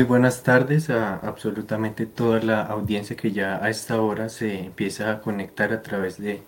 [0.00, 5.12] Muy buenas tardes a absolutamente toda la audiencia que ya a esta hora se empieza
[5.12, 6.42] a conectar a través de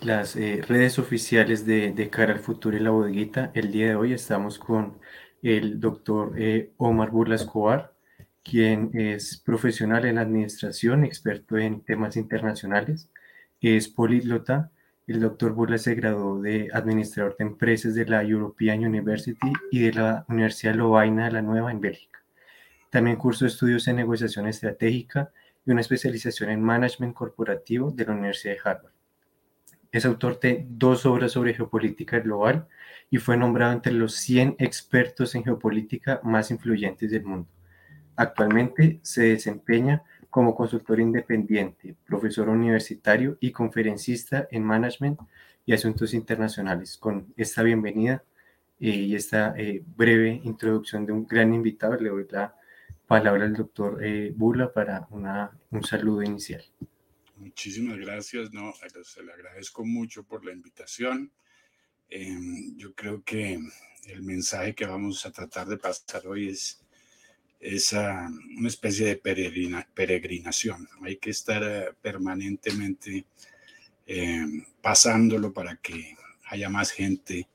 [0.00, 3.50] las eh, redes oficiales de, Cara al Futuro y la Bodeguita.
[3.52, 5.00] El día de hoy estamos con
[5.42, 7.94] el doctor eh, Omar Burla Escobar,
[8.44, 13.10] quien es profesional en administración, experto en temas internacionales,
[13.60, 14.70] es políglota.
[15.08, 19.94] El doctor Burla se graduó de administrador de empresas de la European University y de
[19.94, 22.13] la Universidad Lovaina de la Nueva en Bélgica.
[22.94, 25.32] También cursó estudios en negociación estratégica
[25.66, 28.92] y una especialización en management corporativo de la Universidad de Harvard.
[29.90, 32.68] Es autor de dos obras sobre geopolítica global
[33.10, 37.48] y fue nombrado entre los 100 expertos en geopolítica más influyentes del mundo.
[38.14, 45.18] Actualmente se desempeña como consultor independiente, profesor universitario y conferencista en management
[45.66, 46.96] y asuntos internacionales.
[46.96, 48.22] Con esta bienvenida
[48.78, 52.54] eh, y esta eh, breve introducción de un gran invitado, le doy la
[53.06, 56.64] palabra al doctor eh, Bula para una, un saludo inicial.
[57.36, 61.32] Muchísimas gracias, no, se le agradezco mucho por la invitación.
[62.08, 63.58] Em, yo creo que
[64.06, 66.80] el mensaje que vamos a tratar de pasar hoy es,
[67.60, 69.16] una especie de
[69.94, 70.86] peregrinación.
[71.02, 73.24] Hay que estar eh, permanentemente
[74.06, 76.14] em, pasándolo para que
[76.46, 77.48] haya más gente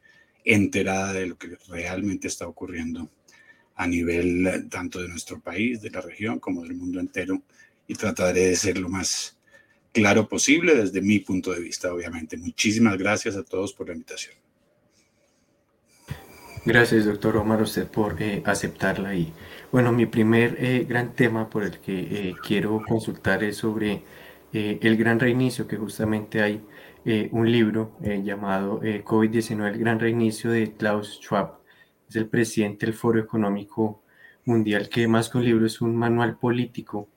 [0.44, 3.10] enterada de lo que realmente está ocurriendo
[3.80, 7.42] a nivel eh, tanto de nuestro país, de la región, como del mundo entero,
[7.88, 9.38] y trataré de ser lo más
[9.94, 12.38] claro posible desde mi punto de vista, obviamente.
[12.38, 14.36] Muchísimas gracias a todos por la invitación.
[16.66, 19.16] Gracias, doctor Omar, usted por eh, aceptarla.
[19.16, 19.32] Y
[19.72, 24.04] bueno, mi primer eh, gran tema por el que eh, quiero consultar es sobre
[24.52, 26.60] el gran reinicio, que justamente hay
[27.32, 31.59] un libro llamado COVID-19, el gran reinicio de Klaus Schwab.
[32.10, 34.02] Es el presidente del Foro Económico
[34.46, 37.08] Mundial, que más que un libro es un manual político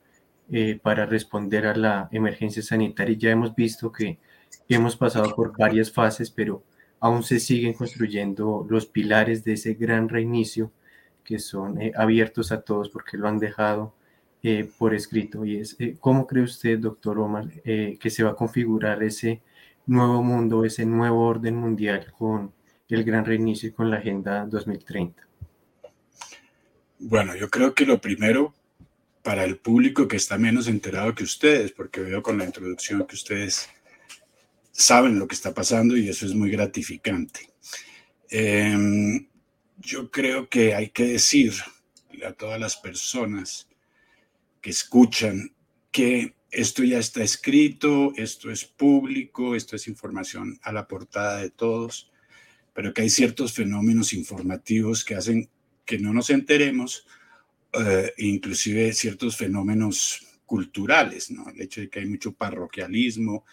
[0.51, 3.17] eh, para responder a la emergencia sanitaria.
[3.17, 4.19] Ya hemos visto que
[4.69, 6.63] hemos pasado por varias fases, pero
[6.99, 10.71] aún se siguen construyendo los pilares de ese gran reinicio
[11.23, 13.95] que son eh, abiertos a todos porque lo han dejado
[14.43, 15.43] eh, por escrito.
[15.43, 19.41] Y es, ¿cómo cree usted, doctor Omar, que se va a configurar ese
[19.87, 22.53] nuevo mundo, ese nuevo orden mundial con
[22.95, 25.27] el gran reinicio con la Agenda 2030?
[26.99, 28.53] Bueno, yo creo que lo primero
[29.23, 33.15] para el público que está menos enterado que ustedes, porque veo con la introducción que
[33.15, 33.69] ustedes
[34.71, 37.49] saben lo que está pasando y eso es muy gratificante.
[38.29, 39.27] Em,
[39.77, 41.53] yo creo que hay que decir
[42.25, 43.67] a todas las personas
[44.61, 45.53] que escuchan
[45.91, 51.49] que esto ya está escrito, esto es público, esto es información a la portada de
[51.49, 52.11] todos,
[52.73, 55.49] pero que hay ciertos fenómenos informativos que hacen
[55.85, 57.05] que no nos enteremos
[57.73, 61.49] eh, inclusive ciertos fenómenos culturales, ¿no?
[61.49, 63.45] El hecho de que hay mucho parroquialismo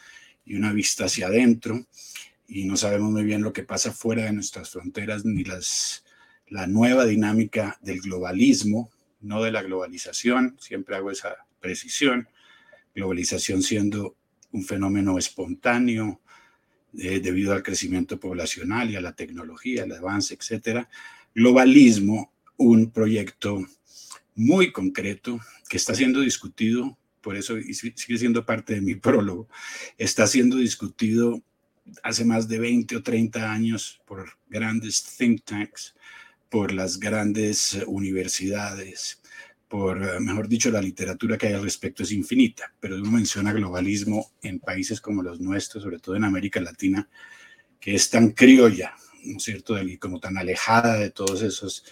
[0.45, 1.87] y una vista hacia adentro
[2.47, 6.05] y no sabemos muy bien lo que pasa fuera de nuestras fronteras ni las,
[6.49, 12.29] la nueva dinámica del globalismo, no de la globalización, siempre hago esa precisión,
[12.95, 14.17] globalización siendo
[14.53, 16.21] un fenómeno espontáneo
[16.99, 20.89] eh, debido al crecimiento poblacional y a la tecnología, el avance, etcétera.
[21.35, 23.65] Globalismo, un proyecto
[24.35, 29.49] muy concreto que está siendo discutido, por eso sigue siendo parte de mi prólogo,
[29.99, 31.43] está siendo discutido
[32.03, 35.95] hace más de 20 o 30 años por grandes think tanks,
[36.49, 39.20] por las grandes universidades,
[39.71, 43.53] por, eh, mejor dicho, la literatura que hay al respecto es infinita, pero uno menciona
[43.53, 47.09] globalismo en países como los nuestros, sobre todo en América Latina,
[47.79, 51.85] que es tan criolla, ¿no es cierto?, y como tan alejada de todos esos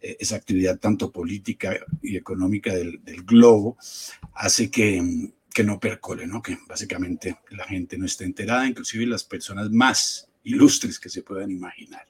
[0.00, 3.76] eh, esa actividad tanto política y económica del, globo
[4.34, 6.40] hace que, que, no percole, ¿no?
[6.40, 11.50] que básicamente la gente no esté enterada, inclusive las personas más ilustres que se puedan
[11.50, 12.06] imaginar,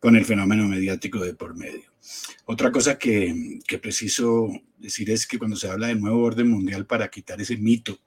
[0.00, 1.89] con el fenómeno mediático de por medio.
[2.44, 4.48] Otra cosa que, que preciso
[4.78, 8.00] decir es que cuando se habla del nuevo orden mundial para quitar ese mito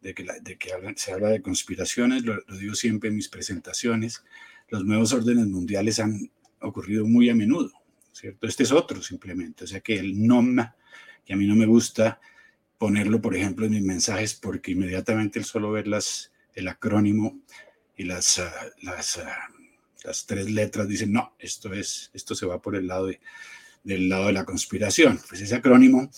[0.00, 0.24] de que,
[0.58, 4.24] que se habla de conspiraciones, lo, digo siempre en mis presentaciones,
[4.68, 6.30] los nuevos órdenes mundiales han
[6.60, 7.70] ocurrido muy a menudo
[8.16, 8.46] ¿cierto?
[8.46, 10.56] Este es otro simplemente, o sea que el NOM,
[11.26, 12.18] y a mí no me gusta
[12.78, 17.40] ponerlo, por ejemplo, en mis mensajes porque inmediatamente el solo ver las, el acrónimo
[17.96, 18.52] y las, ah,
[18.86, 19.48] ah,
[20.06, 23.20] las tres letras dicen, no, esto, es, esto se va por el lado de,
[23.82, 25.20] del lado de la conspiración.
[25.28, 26.08] Pues ese acrónimo,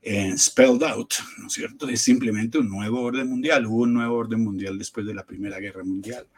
[0.00, 1.88] eh, spelled out, ¿no es cierto?
[1.88, 3.66] Es simplemente un nuevo orden mundial.
[3.66, 6.28] Hubo un nuevo orden mundial después de la Primera Guerra Mundial,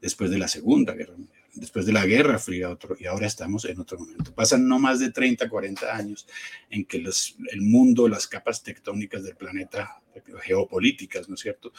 [0.00, 1.38] después de la Segunda Guerra Mundial.
[1.54, 4.34] después de la Guerra Fría, otro, y ahora estamos en otro momento.
[4.34, 6.26] Pasan no más de 30, 40 años
[6.70, 10.00] en que los, el mundo, las capas tectónicas del planeta,
[10.42, 11.72] geopolíticas, ¿no es cierto?,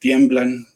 [0.00, 0.66] tiemblan,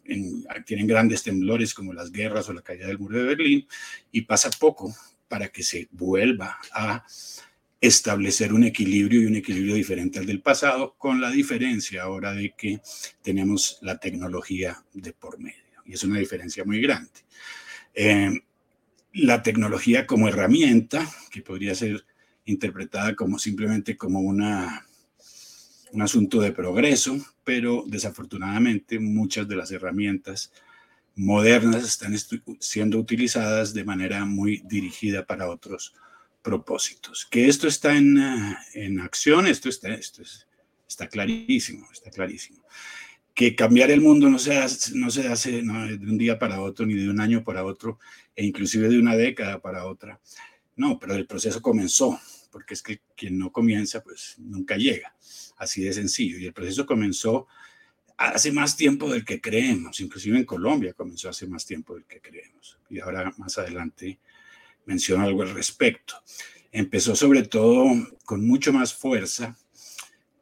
[0.64, 3.66] tienen grandes temblores como las guerras o la caída del muro de Berlín,
[4.12, 4.94] y pasa poco
[5.26, 7.04] para que se vuelva a
[7.80, 12.54] establecer un equilibrio y un equilibrio diferente al del pasado, con la diferencia ahora de
[12.56, 12.80] que
[13.22, 15.82] tenemos la tecnología de por medio.
[15.86, 17.10] Y es una diferencia muy grande.
[17.94, 18.30] Eh,
[19.14, 22.04] la tecnología como herramienta, que podría ser
[22.44, 24.86] interpretada como simplemente como una,
[25.94, 30.52] un asunto de progreso, pero desafortunadamente muchas de las herramientas
[31.14, 32.16] modernas están
[32.58, 35.94] siendo utilizadas de manera muy dirigida para otros
[36.42, 37.26] propósitos.
[37.30, 40.22] Que esto está en, eh, en acción, esto está, esto
[40.88, 42.64] está clarísimo, está clarísimo.
[43.32, 46.86] Que cambiar el mundo no se hace, no se hace de un día para otro,
[46.86, 47.98] ni de un año para otro,
[48.34, 50.20] e inclusive de una década para otra.
[50.76, 52.20] No, pero el proceso comenzó,
[52.54, 55.12] porque es que quien no comienza, pues nunca llega.
[55.56, 56.38] Así de sencillo.
[56.38, 57.48] Y el proceso comenzó
[58.16, 62.20] hace más tiempo del que creemos, inclusive en Colombia comenzó hace más tiempo del que
[62.20, 62.78] creemos.
[62.88, 64.20] Y ahora más adelante
[64.86, 66.14] menciono algo al respecto.
[66.70, 67.86] Empezó sobre todo
[68.24, 69.58] con mucho más fuerza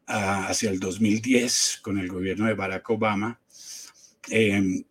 [0.07, 3.41] ah, hacia el 2010 con el gobierno de Barack Obama,
[4.29, 4.85] em,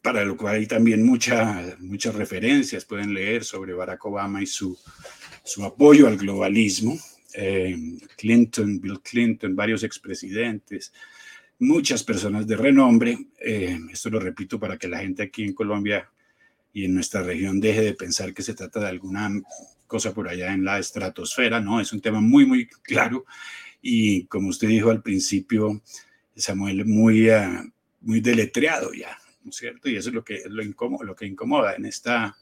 [0.00, 4.78] para lo cual hay también muchas muchas referencias, pueden leer sobre Barack Obama y su,
[5.42, 6.98] su apoyo al globalismo.
[7.32, 10.92] Em, Clinton, Bill Clinton, varios expresidentes,
[11.58, 13.16] muchas personas de renombre.
[13.38, 16.10] Em, esto lo repito para que la gente aquí en Colombia
[16.72, 19.30] y en nuestra región deje de pensar que se trata de alguna
[19.86, 23.24] cosa por allá en la estratosfera, no, es un tema muy, muy claro
[23.82, 25.82] y como usted dijo al principio,
[26.36, 27.70] Samuel, muy, uh,
[28.02, 29.88] muy deletreado ya, ¿no es cierto?
[29.88, 32.36] Y eso es lo que, lo, incomoda, lo que incomoda en esta,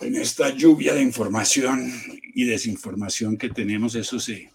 [0.00, 1.92] en esta lluvia de información
[2.34, 4.52] y desinformación que tenemos, eso se,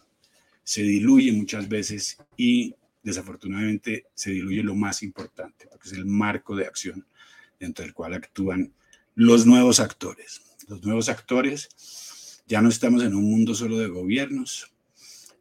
[0.64, 6.56] se diluye muchas veces y desafortunadamente se diluye lo más importante, porque es el marco
[6.56, 7.06] de acción
[7.60, 8.74] dentro del cual actúan
[9.14, 10.42] los nuevos actores.
[10.68, 14.74] Los nuevos actores, ya no estamos en un mundo solo de gobiernos,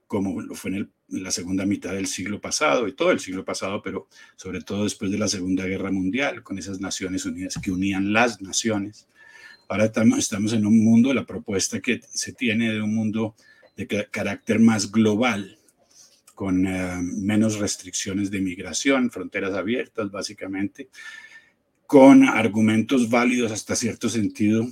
[0.07, 3.83] como lo fue en, la segunda mitad del siglo pasado y todo el siglo pasado,
[3.83, 8.13] pero sobre todo después de la Segunda Guerra Mundial, con esas Naciones Unidas que unían
[8.13, 9.07] las naciones.
[9.69, 13.35] Ahora estamos en un mundo, la propuesta que se tiene de un mundo
[13.77, 15.59] de carácter más global,
[16.35, 20.89] con eh, menos restricciones de migración, fronteras abiertas básicamente,
[21.87, 24.69] con argumentos válidos hasta cierto sentido,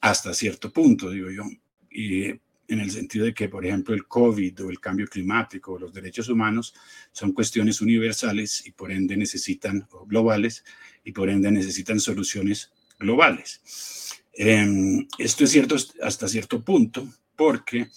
[0.00, 1.44] hasta cierto punto, digo yo,
[1.90, 2.26] y
[2.68, 5.92] en el sentido de que, por ejemplo, el COVID o el cambio climático o los
[5.92, 6.74] derechos humanos
[7.12, 10.64] son cuestiones universales y por ende necesitan, o globales,
[11.04, 13.60] y por ende necesitan soluciones globales.
[14.36, 17.88] Em, esto es cierto hasta cierto punto porque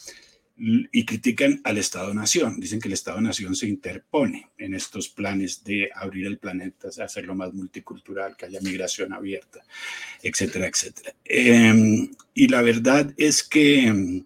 [0.59, 2.59] y critican al Estado-Nación.
[2.59, 7.53] Dicen que el Estado-Nación se interpone en estos planes de abrir el planeta, hacerlo más
[7.53, 9.63] multicultural, que haya migración abierta,
[10.21, 11.15] etcétera, etcétera.
[11.23, 14.25] Em, y la verdad es que em,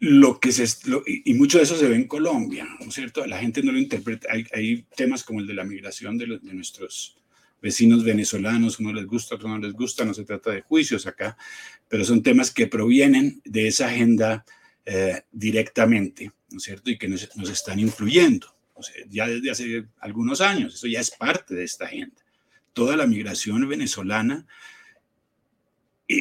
[0.00, 0.66] lo que se,
[1.06, 3.24] y mucho de eso se ve en Colombia, ¿no es cierto?
[3.26, 4.28] La gente no lo interpreta.
[4.30, 7.16] Hay, temas como el de la migración de, de nuestros
[7.64, 11.34] vecinos venezolanos, uno les gusta, otro no les gusta, no se trata de juicios acá,
[11.88, 14.44] pero son temas que provienen de esa agenda
[14.84, 16.90] eh, directamente, ¿no es cierto?
[16.90, 18.54] Y que nos, están influyendo,
[19.08, 22.22] ya desde hace algunos años, eso ya es parte de esta agenda.
[22.74, 24.46] Toda la migración venezolana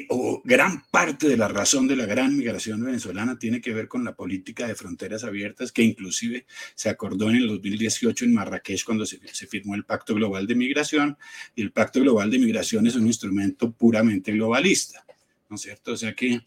[0.09, 4.05] o gran parte de la razón de la gran migración venezolana tiene que ver con
[4.05, 9.05] la política de fronteras abiertas que inclusive se acordó en el 2018 en Marrakech cuando
[9.05, 11.17] se, firmó el Pacto Global de Migración
[11.53, 15.05] y el Pacto Global de Migración es un instrumento puramente globalista,
[15.49, 15.91] ¿no es cierto?
[15.91, 16.41] O sea que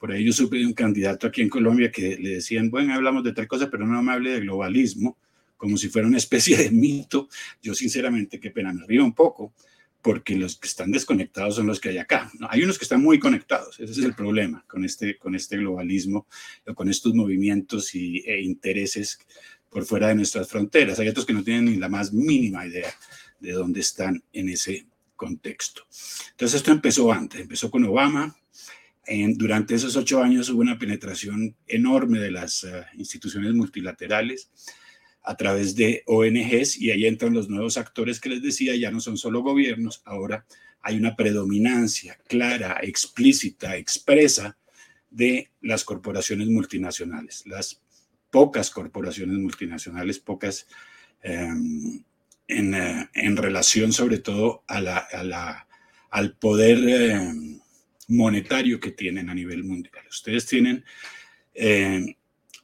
[0.00, 3.22] por ahí yo supe de un candidato aquí en Colombia que le decían, bueno, hablamos
[3.22, 5.16] de tal cosa, pero no me hable de globalismo,
[5.56, 7.28] como si fuera una especie de mito.
[7.62, 9.52] Yo sinceramente, qué pena, me río un poco,
[10.06, 12.30] porque los que están desconectados son los que hay acá.
[12.48, 16.28] Hay unos que están muy conectados, ese es el problema con este, con este globalismo,
[16.76, 19.18] con estos movimientos y, e intereses
[19.68, 21.00] por fuera de nuestras fronteras.
[21.00, 22.94] Hay otros que no tienen ni la más mínima idea
[23.40, 24.86] de dónde están en ese
[25.16, 25.82] contexto.
[26.30, 28.32] Entonces esto empezó antes, empezó con Obama.
[29.06, 34.52] En, durante esos ocho años hubo una penetración enorme de las uh, instituciones multilaterales
[35.26, 39.00] a través de ONGs y ahí entran los nuevos actores que les decía, ya no
[39.00, 40.46] son solo gobiernos, ahora
[40.80, 44.56] hay una predominancia clara, explícita, expresa
[45.10, 47.82] de las corporaciones multinacionales, las
[48.30, 50.68] pocas corporaciones multinacionales, pocas
[51.22, 52.04] em,
[52.46, 57.60] en, eh, en, relación sobre todo al poder eh,
[58.06, 60.04] monetario que tienen a nivel mundial.
[60.08, 60.84] Ustedes tienen
[61.52, 62.16] eh,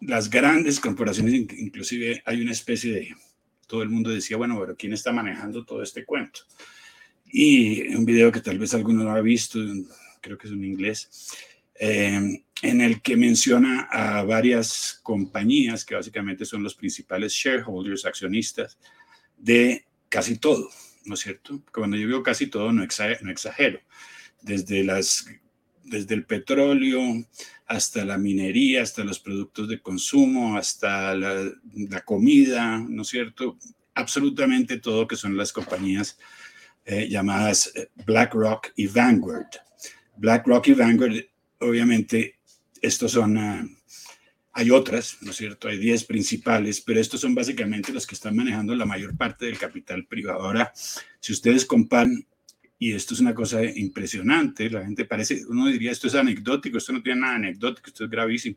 [0.07, 3.17] las grandes corporaciones, inclusive hay una especie de,
[3.67, 6.41] todo el mundo decía, bueno, pero ¿quién está manejando todo este cuento?
[7.25, 9.59] Y un video que tal vez alguno no ha visto,
[10.21, 11.31] creo que es en inglés,
[11.79, 18.79] eh, en el que menciona a varias compañías que básicamente son los principales shareholders, accionistas
[19.37, 20.69] de casi todo,
[21.05, 21.63] ¿no es cierto?
[21.73, 23.81] Cuando yo digo casi todo, no exagero.
[24.43, 25.27] Desde las
[25.85, 27.01] desde el petróleo
[27.67, 31.53] hasta la minería, hasta los productos de consumo, hasta la,
[32.05, 33.59] comida, ¿no es cierto?
[33.95, 36.19] Absolutamente todo que son las compañías
[36.85, 39.49] eh, llamadas eh, BlackRock y Vanguard.
[40.17, 41.15] BlackRock y Vanguard,
[41.61, 42.37] obviamente,
[42.83, 43.67] estos son, ah,
[44.53, 45.69] hay otras, ¿no es cierto?
[45.69, 49.59] Hay 10 principales, pero estos son básicamente los que están manejando la mayor parte del
[49.59, 50.43] capital privado.
[50.43, 50.73] Ahora,
[51.21, 52.27] si ustedes comparan
[52.83, 56.93] y esto es una cosa impresionante, la gente parece, uno diría, esto es anecdótico, esto
[56.93, 58.57] no tiene nada anecdótico, esto es gravísimo.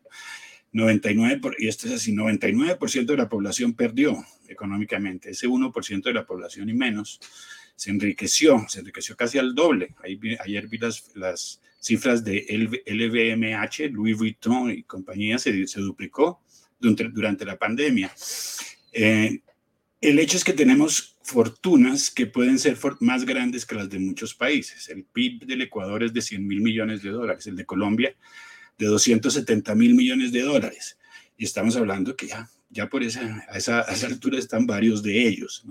[0.71, 4.17] 99, por, y esto es así, 99% de la población perdió
[4.47, 7.19] económicamente, ese 1% de la población y menos
[7.75, 9.93] se enriqueció, se enriqueció casi al doble.
[10.39, 12.47] ayer vi las, las cifras de
[12.87, 16.41] LVMH, Louis Vuitton y compañía, se, se duplicó
[16.79, 18.11] durante, durante la pandemia.
[18.91, 19.41] Eh,
[20.09, 24.33] el hecho es que tenemos fortunas que pueden ser más grandes que las de muchos
[24.35, 24.89] países.
[24.89, 28.15] El PIB del Ecuador es de 100 mil millones de dólares, el de Colombia
[28.77, 30.97] de 270 mil millones de dólares.
[31.37, 35.65] Y estamos hablando que ya, ya por esa, a, esa, altura están varios de ellos.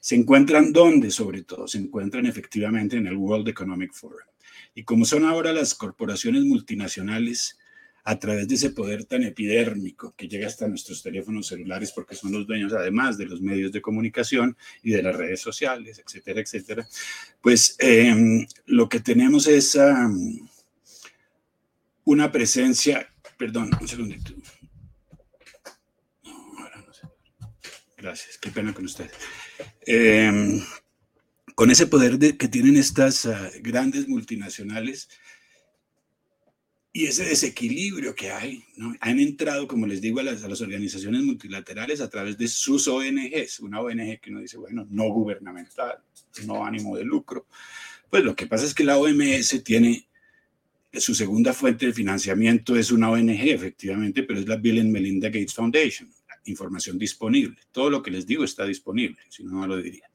[0.00, 1.66] ¿Se encuentran dónde, sobre todo?
[1.68, 4.26] Se encuentran efectivamente en el World Economic Forum.
[4.74, 7.58] Y como son ahora las corporaciones multinacionales
[8.04, 12.32] a través de ese poder tan epidérmico que llega hasta nuestros teléfonos celulares porque son
[12.32, 16.88] los dueños además de los medios de comunicación y de las redes sociales, etcétera, etcétera,
[17.40, 19.78] pues em, lo que tenemos es
[22.04, 24.32] una presencia, perdón, un segundito.
[27.96, 29.12] Gracias, qué pena con ustedes.
[29.86, 30.62] Em,
[31.54, 35.10] con ese poder que tienen estas ah, grandes multinacionales,
[36.92, 38.94] y ese desequilibrio que hay, ¿no?
[39.00, 42.88] han entrado, como les digo, a las, a las, organizaciones multilaterales a través de sus
[42.88, 45.98] ONGs, una ONG que uno dice, bueno, no gubernamental,
[46.46, 47.46] no ánimo de lucro.
[48.08, 50.08] Pues lo que pasa es que la OMS tiene
[50.92, 55.28] su segunda fuente de financiamiento es una ONG, efectivamente, pero es la Bill and Melinda
[55.28, 56.12] Gates Foundation.
[56.46, 57.56] Información disponible.
[57.70, 60.10] Todo lo que les digo está disponible, si no, no lo diría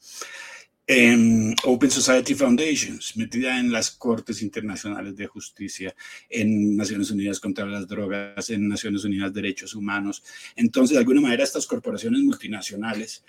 [0.87, 5.95] en Open Society Foundations, metida en las Cortes Internacionales de Justicia,
[6.29, 10.23] en Naciones Unidas contra las Drogas, en Naciones Unidas Derechos Humanos.
[10.55, 13.23] Entonces, de alguna manera, estas corporaciones multinacionales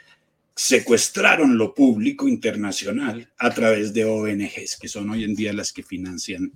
[0.55, 5.83] secuestraron lo público internacional a través de ONGs, que son hoy en día las que
[5.83, 6.53] financian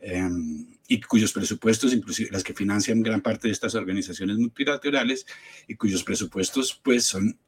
[0.00, 5.26] em, y cuyos presupuestos, inclusive las que financian gran parte de estas organizaciones multilaterales
[5.66, 7.38] y cuyos presupuestos pues son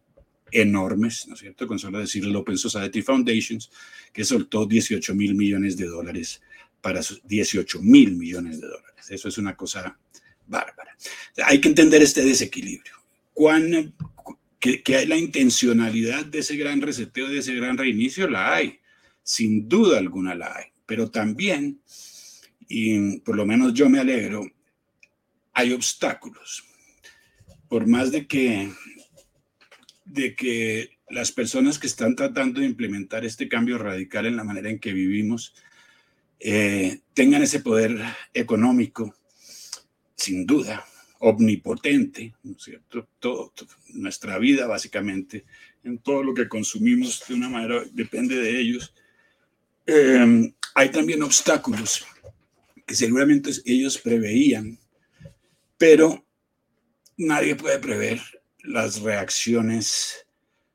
[0.53, 1.67] enormes, ¿no es cierto?
[1.67, 3.71] Con solo decir el Open Society Foundations,
[4.13, 6.41] que soltó 18 mil millones de dólares
[6.81, 9.11] para 18 mil millones de dólares.
[9.11, 9.99] Eso es una cosa
[10.47, 10.97] bárbara.
[11.45, 12.95] Hay que entender este desequilibrio.
[13.33, 13.95] ¿Cuán,
[14.59, 18.29] que, que hay la intencionalidad de ese gran reseteo, de ese gran reinicio?
[18.29, 18.81] La hay.
[19.23, 20.67] Sin duda alguna la hay.
[20.87, 21.81] Pero también,
[22.69, 24.51] y por lo menos yo me alegro,
[25.53, 26.65] hay obstáculos.
[27.69, 28.73] Por más de que
[30.09, 34.71] de que las personas que están tratando de implementar este cambio radical en la manera
[34.71, 35.55] en que vivimos
[36.41, 37.99] eh, tengan ese poder
[38.33, 39.15] económico,
[40.17, 40.85] sin duda,
[41.21, 43.09] omnipotente, ¿no es cierto?
[43.19, 43.53] Todo,
[43.89, 45.45] nuestra vida básicamente,
[45.85, 48.95] en todo lo que consumimos de una manera, depende de ellos.
[49.87, 52.07] Em, hay también obstáculos
[52.87, 54.79] que seguramente ellos preveían,
[55.77, 56.25] pero
[57.17, 58.21] nadie puede prever
[58.69, 60.27] las reacciones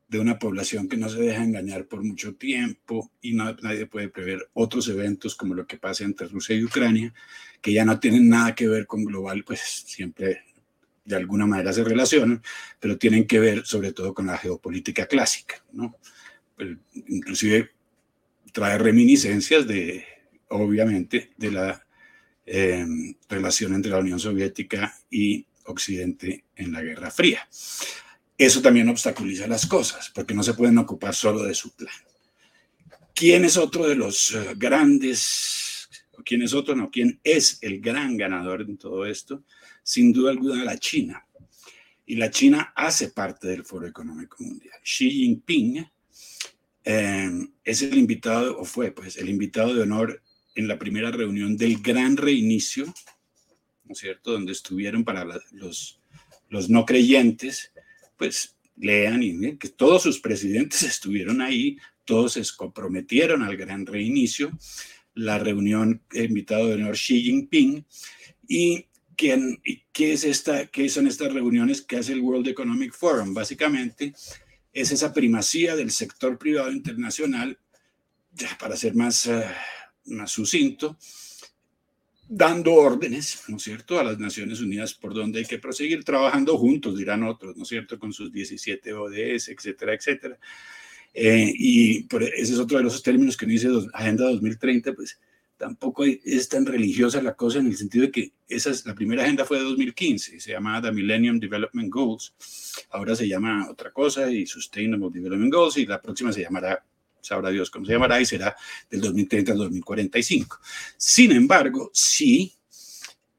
[0.08, 4.50] de una población que no se deja engañar por mucho tiempo y nadie puede prever
[4.54, 7.14] otros eventos como lo que pasa entre Rusia y Ucrania,
[7.62, 10.44] que ya no tienen nada que ver con global, pues siempre
[11.06, 12.42] de alguna manera se relacionan,
[12.80, 15.96] pero tienen que ver sobre todo con la geopolítica clásica, ¿no?
[16.56, 17.72] Pues, inclusive
[18.52, 20.06] trae reminiscencias de,
[20.50, 21.86] obviamente, de la
[22.46, 22.86] eh,
[23.28, 27.48] relación entre la Unión Soviética y Occidente en la Guerra Fría.
[28.38, 31.94] Eso también obstaculiza las cosas, porque no se pueden ocupar solo de su plan.
[33.14, 37.80] ¿Quién es otro de los eh, grandes, o quién es otro, no, quién es el
[37.80, 39.44] gran ganador en todo esto?
[39.84, 41.26] Sin duda alguna la China.
[42.06, 44.78] y la China hace parte del Foro Económico Mundial.
[44.84, 45.86] Xi Jinping
[46.84, 47.32] eh,
[47.64, 50.22] es el invitado, o fue pues, el invitado de honor
[50.56, 52.94] en la primera reunión del gran reinicio,
[53.94, 56.00] ¿no cierto?, donde estuvieron para los,
[56.50, 57.72] los no creyentes,
[58.18, 63.86] pues lean y miren que todos sus presidentes estuvieron ahí, todos se comprometieron al gran
[63.86, 64.52] reinicio,
[65.14, 67.86] la reunión invitado de honor Xi Jinping,
[68.48, 73.34] y ¿quién, qué, es esta, qué son estas reuniones que hace el World Economic Forum?
[73.34, 74.14] Básicamente
[74.74, 77.60] es esa primacía del sector privado internacional,
[78.60, 79.44] para ser más, uh,
[80.06, 80.98] más sucinto,
[82.28, 86.58] dando órdenes, ¿no es cierto?, a las Naciones Unidas por donde hay que proseguir trabajando
[86.58, 90.40] juntos, dirán otros, ¿no es cierto?, con sus 17 ODS, etcétera, etcétera.
[91.14, 95.20] Eh, y por, ese es otro de los términos que dice Agenda 2030, pues
[95.58, 99.24] tampoco es tan religiosa la cosa en el sentido de que esa es, la primera
[99.24, 102.34] agenda fue de 2015, se llamaba The Millennium Development Goals,
[102.90, 106.84] ahora se llama otra cosa y Sustainable Development Goals y la próxima se llamará,
[107.24, 108.56] sabrá Dios cómo se llamará y será
[108.90, 110.60] del 2030 al 2045.
[110.98, 112.54] Sin embargo, sí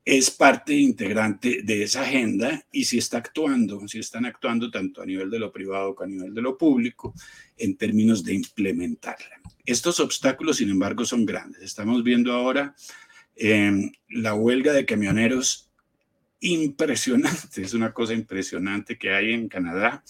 [0.05, 5.07] es parte integrante de esa agenda y si está actuando, si están actuando tanto a
[5.07, 7.14] nivel de lo privado como a nivel de lo público
[7.57, 9.41] en términos de implementarla.
[9.64, 11.62] Estos obstáculos, sin embargo, son grandes.
[11.62, 12.75] Estamos viendo ahora
[13.35, 15.71] eh, la huelga de camioneros
[16.41, 20.05] impresionante, es una cosa impresionante que hay en Canadá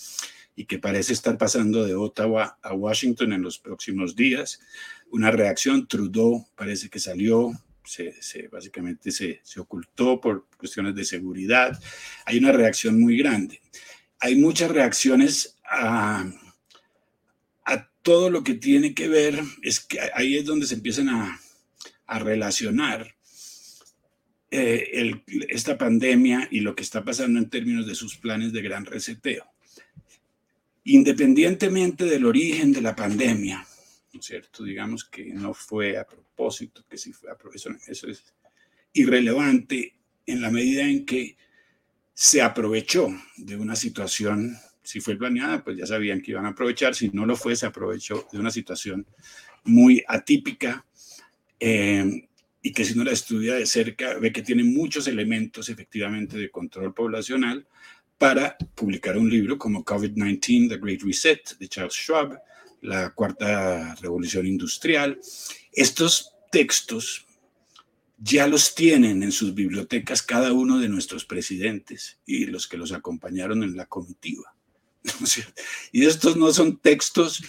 [0.56, 4.60] y que parece estar pasando de Ottawa a Washington en los próximos días.
[5.10, 7.52] Una reacción, Trudeau parece que salió
[7.84, 11.78] se, básicamente se, ocultó por cuestiones de seguridad.
[12.24, 13.60] Hay una reacción muy grande.
[14.20, 16.24] Hay muchas reacciones a,
[18.02, 21.40] todo lo que tiene que ver, es que ahí es donde se empiezan a,
[22.06, 23.16] relacionar
[24.50, 28.84] eh, esta pandemia y lo que está pasando en términos de sus planes de gran
[28.84, 29.53] reseteo.
[30.84, 33.66] Independientemente del origen de la pandemia,
[34.12, 34.64] ¿no es cierto?
[34.64, 37.74] Digamos que no fue a propósito, que sí fue a propósito.
[37.86, 38.22] Eso es
[38.92, 39.94] irrelevante
[40.26, 41.36] en la medida en que
[42.12, 46.94] se aprovechó de una situación, si fue planeada, pues ya sabían que iban a aprovechar,
[46.94, 49.06] si no lo fue, se aprovechó de una situación
[49.64, 50.84] muy atípica
[51.58, 52.28] eh,
[52.62, 56.50] y que si no la estudia de cerca, ve que tiene muchos elementos efectivamente de
[56.50, 57.66] control poblacional
[58.18, 62.38] para publicar un libro como COVID-19, The Great Reset, de Charles Schwab,
[62.82, 65.18] la cuarta revolución industrial.
[65.72, 67.26] Estos textos
[68.18, 72.92] ya los tienen en sus bibliotecas cada uno de nuestros presidentes y los que los
[72.92, 74.54] acompañaron en la comitiva.
[75.92, 77.42] Y estos no son textos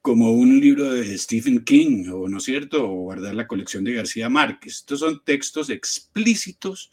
[0.00, 3.94] como un libro de Stephen King, o no es cierto, o guardar la colección de
[3.94, 4.74] García Márquez.
[4.74, 6.92] Estos son textos explícitos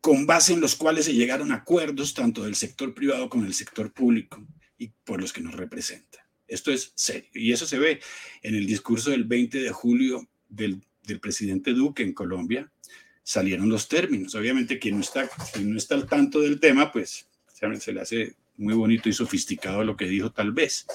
[0.00, 3.92] con base en los cuales se llegaron acuerdos tanto del sector privado como del sector
[3.92, 4.44] público
[4.76, 6.26] y por los que nos representa.
[6.46, 7.28] Esto es serio.
[7.34, 8.00] Y eso se ve
[8.42, 12.70] en el discurso del 20 de julio del, del presidente Duque en Colombia.
[13.22, 14.34] Salieron los términos.
[14.34, 18.36] Obviamente, quien no está, quien no está al tanto del tema, pues se le hace
[18.56, 20.86] muy bonito y sofisticado lo que dijo tal vez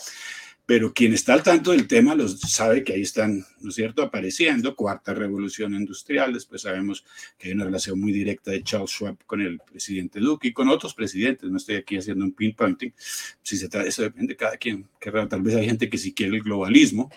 [0.66, 4.02] pero quien está al tanto del tema los sabe que ahí están, ¿no es cierto?,
[4.02, 7.04] apareciendo, cuarta revolución industrial, después sabemos
[7.38, 10.70] que hay una relación muy directa de Charles Schwab con el presidente Duque y con
[10.70, 12.94] otros presidentes, no estoy aquí haciendo un pinpointing,
[13.42, 16.14] si se trata, eso depende de cada quien, que tal vez hay gente que si
[16.14, 17.12] quiere el globalismo,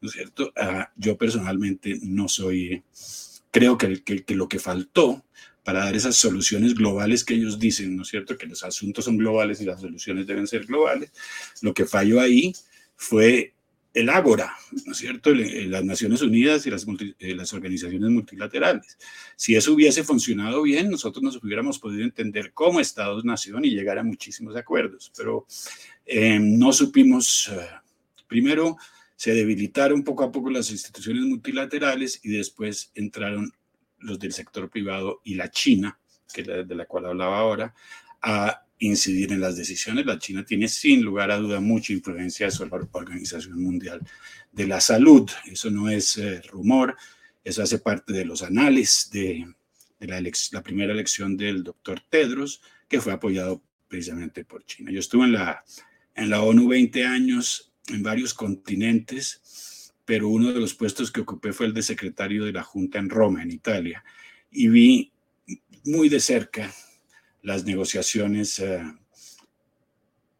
[0.00, 2.82] ¿no es cierto?, uh, yo personalmente no soy,
[3.50, 5.24] creo que, que, que lo que faltó
[5.64, 8.36] para dar esas soluciones globales que ellos dicen, ¿no es cierto?
[8.36, 11.10] Que los asuntos son globales y las soluciones deben ser globales.
[11.62, 12.52] Lo que falló ahí
[12.96, 13.54] fue
[13.94, 14.52] el Ágora,
[14.86, 15.32] ¿no es cierto?
[15.32, 16.84] Las Naciones Unidas y las,
[17.20, 18.98] eh, las, organizaciones multilaterales.
[19.36, 24.02] Si eso hubiese funcionado bien, nosotros nos hubiéramos podido entender como Estados-nación y llegar a
[24.02, 25.46] muchísimos acuerdos, pero
[26.04, 27.68] eh, no supimos, eh,
[28.26, 28.76] primero
[29.14, 33.52] se debilitaron poco a poco las instituciones multilaterales y después entraron
[34.00, 35.98] los del sector privado y la China,
[36.32, 37.74] que es de la cual hablaba ahora,
[38.20, 40.06] a incidir en las decisiones.
[40.06, 44.00] La China tiene sin lugar a duda mucha influencia sobre la Organización Mundial
[44.52, 45.30] de la Salud.
[45.46, 46.96] Eso no es eh, rumor,
[47.42, 49.46] eso hace parte de los anales de,
[50.00, 54.90] la, primera elección del doctor Tedros, que fue apoyado precisamente por China.
[54.90, 61.10] Yo estuve en la ONU 20 años en varios continentes, pero uno de los puestos
[61.10, 64.04] que ocupé fue el de secretario de la Junta en Roma, en Italia,
[64.50, 65.12] y vi
[65.84, 66.72] muy de cerca
[67.44, 68.82] las negociaciones eh,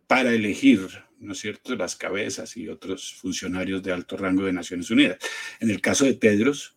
[0.07, 0.81] para elegir,
[1.21, 5.19] ¿no es cierto?, las cabezas y otros funcionarios de alto rango de Naciones Unidas.
[5.61, 6.77] En el caso de Tedros,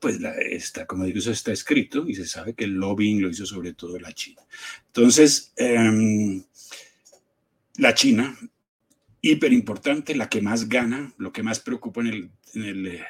[0.00, 0.18] pues
[0.50, 3.72] está, como digo, eso está escrito y se sabe que el lobbying lo hizo sobre
[3.72, 4.42] todo la China.
[4.86, 6.42] Entonces, em,
[7.76, 8.36] la China,
[9.20, 13.04] hiper importante, la que más gana, lo que más preocupa en, el, eh,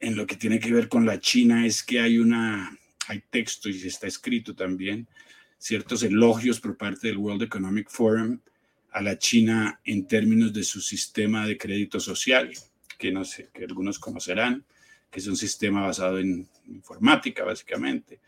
[0.00, 3.68] en lo que tiene que ver con la China es que hay una, hay texto
[3.68, 5.08] y está escrito también,
[5.58, 8.38] ciertos elogios por parte del World Economic Forum
[8.92, 12.50] a la China en términos de su sistema de crédito social,
[12.98, 14.64] que no sé, que algunos conocerán,
[15.10, 18.20] que es un sistema basado en informática, básicamente,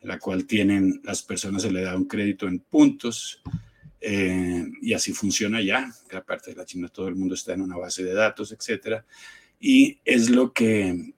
[0.00, 3.42] en la cual tienen, las personas se le da un crédito en puntos,
[4.00, 7.62] eh, y así funciona ya, que aparte de la China todo el mundo está en
[7.62, 9.04] una base de datos, etcétera,
[9.58, 11.14] y es lo que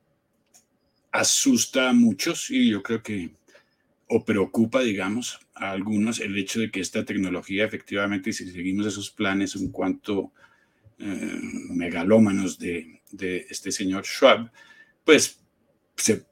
[1.19, 3.31] asusta a muchos y yo creo que
[4.07, 9.11] o preocupa, digamos, a algunos el hecho de que esta tecnología efectivamente, si seguimos esos
[9.11, 10.33] planes en cuanto
[10.99, 14.51] eh, megalómanos de, de, este señor Schwab,
[15.05, 15.41] pues
[15.97, 16.25] se,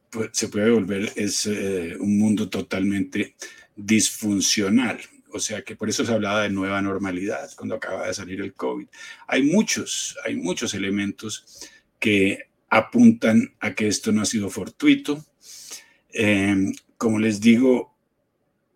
[0.49, 3.35] puede volver es, eh, un mundo totalmente
[3.75, 4.99] disfuncional.
[5.33, 8.55] O sea que por eso se hablaba de nueva normalidad cuando acaba de salir el
[8.55, 8.87] COVID.
[9.27, 11.68] Hay muchos, hay muchos elementos
[11.99, 15.25] que apuntan a que esto no ha sido fortuito.
[16.13, 17.95] Eh, como les digo,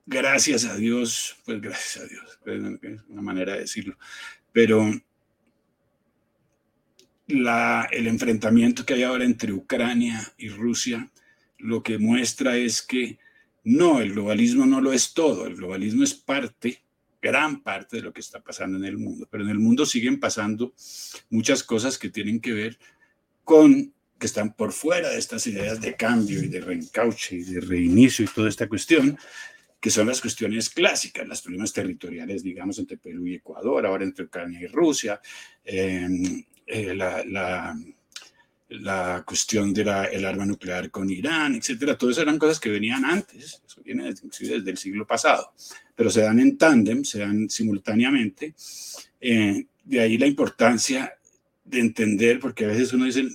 [0.06, 2.38] gracias a Dios, pues gracias a Dios,
[2.82, 3.96] es una manera de decirlo,
[4.52, 4.90] pero
[7.28, 11.08] el enfrentamiento que hay ahora entre Ucrania y Rusia
[11.58, 13.18] lo que muestra es que
[13.62, 16.82] no, el globalismo no lo es todo, el globalismo es parte,
[17.20, 20.18] gran parte de lo que está pasando en el mundo, pero en el mundo siguen
[20.18, 20.74] pasando
[21.28, 22.78] muchas cosas que tienen que ver
[23.50, 27.60] con que están por fuera de estas ideas de cambio y de reencauche y de
[27.60, 29.18] reinicio y toda esta cuestión,
[29.80, 34.26] que son las cuestiones clásicas, las problemas territoriales, digamos, entre Perú y Ecuador, ahora entre
[34.26, 35.20] Ucrania y Rusia,
[35.64, 37.76] em, eh, la, la,
[38.68, 41.98] la, cuestión del el arma nuclear con Irán, etcétera.
[41.98, 45.54] Todas eran cosas que venían antes, eso viene desde, desde el siglo pasado,
[45.96, 48.54] pero se dan en tándem, se dan simultáneamente.
[49.20, 51.14] Eh, de ahí la importancia
[51.70, 53.28] de entender, porque a veces uno dice,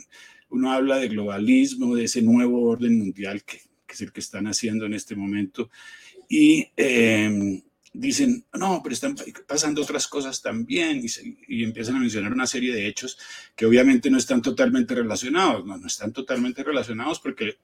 [0.49, 4.85] uno habla de globalismo, de ese nuevo orden mundial que, es el que están haciendo
[4.85, 5.69] en este momento,
[6.27, 7.61] y em,
[7.93, 9.15] dicen, no, pero están
[9.47, 11.01] pasando otras cosas también,
[11.47, 13.17] y, empiezan a mencionar una serie de hechos
[13.55, 17.57] que obviamente no están totalmente relacionados, no, no están totalmente relacionados porque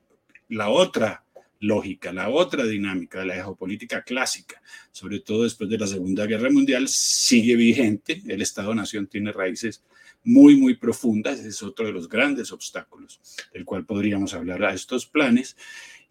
[0.48, 1.26] la otra
[1.62, 6.50] lógica, la otra dinámica de la geopolítica clásica, sobre todo después de la Segunda Guerra
[6.50, 8.22] Mundial, sigue vigente.
[8.28, 9.84] El Estado-Nación tiene raíces
[10.24, 11.40] muy, muy profundas.
[11.40, 13.20] es otro de los grandes obstáculos
[13.54, 15.56] del cual podríamos hablar a estos planes.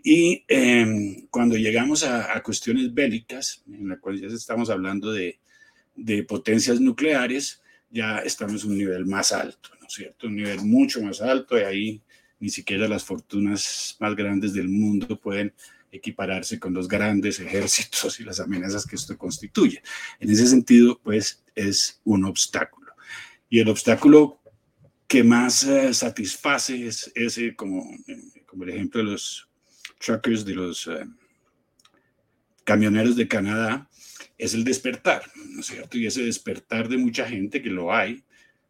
[0.02, 5.38] Y em, cuando llegamos a, cuestiones bélicas, en las cuales ya estamos hablando de,
[5.94, 10.26] de potencias nucleares, ya estamos en un nivel más alto, ¿no es cierto?
[10.28, 12.02] Un nivel mucho más alto y ahí
[12.38, 15.52] ni siquiera las fortunas más grandes del mundo pueden
[15.92, 19.82] equipararse con los grandes ejércitos y las amenazas que esto constituye.
[20.18, 22.79] En ese sentido, pues es un obstáculo.
[23.50, 24.40] Y el obstáculo
[25.10, 29.48] que más eh, satisface es ese, como, eh, como el ejemplo de los
[29.98, 31.04] truckers, de los eh,
[32.62, 33.90] camioneros de Canadá,
[34.38, 35.98] es el despertar, ¿no es cierto?
[35.98, 38.22] Y ese despertar de mucha gente, que lo hay,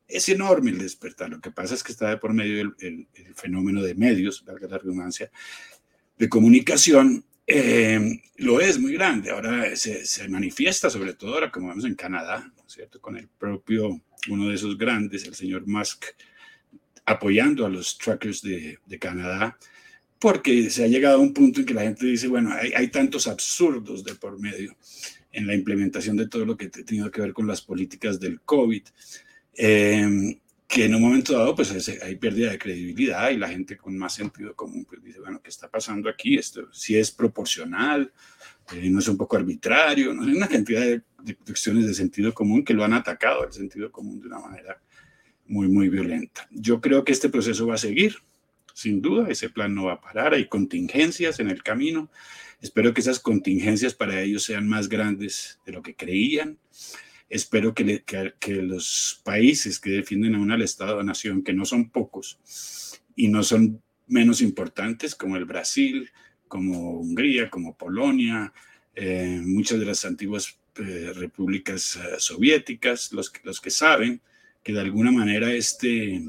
[0.08, 1.28] es enorme el despertar.
[1.28, 4.78] Lo que pasa es que está de por medio el, fenómeno de medios, valga la
[4.78, 5.30] redundancia,
[6.16, 7.22] de comunicación,
[8.36, 9.30] lo es muy grande.
[9.30, 12.98] Ahora se, se, manifiesta, sobre todo ahora, como vemos en Canadá, ¿no es cierto?
[12.98, 16.04] Con el propio uno de esos grandes, el señor Musk,
[17.04, 19.58] apoyando a los truckers de, Canadá,
[20.18, 23.26] porque se ha llegado a un punto en que la gente dice, bueno, hay, tantos
[23.26, 24.76] absurdos de por medio
[25.32, 28.40] en la implementación de todo lo que ha tenido que ver con las políticas del
[28.40, 28.82] COVID,
[29.54, 33.96] em, que en un momento dado pues hay pérdida de credibilidad y la gente con
[33.98, 36.36] más sentido común pues dice, bueno, ¿qué está pasando aquí?
[36.36, 38.12] Esto si es proporcional,
[38.72, 42.74] eh, no es un poco arbitrario, no hay una cantidad de, de sentido común que
[42.74, 44.80] lo han atacado el sentido común de una manera
[45.46, 46.48] muy, muy violenta.
[46.50, 48.16] Yo creo que este proceso va a seguir,
[48.72, 52.10] sin duda, ese plan no va a parar, hay contingencias en el camino.
[52.62, 56.58] Espero que esas contingencias para ellos sean más grandes de lo que creían.
[57.28, 62.38] Espero que, que, los países que defienden aún al Estado-Nación, que no son pocos
[63.16, 66.10] y no son menos importantes, como el Brasil,
[66.48, 68.52] como Hungría, como Polonia,
[68.94, 74.20] eh, muchas de las antiguas eh, repúblicas eh, soviéticas, los, los que saben
[74.62, 76.20] que de alguna manera este,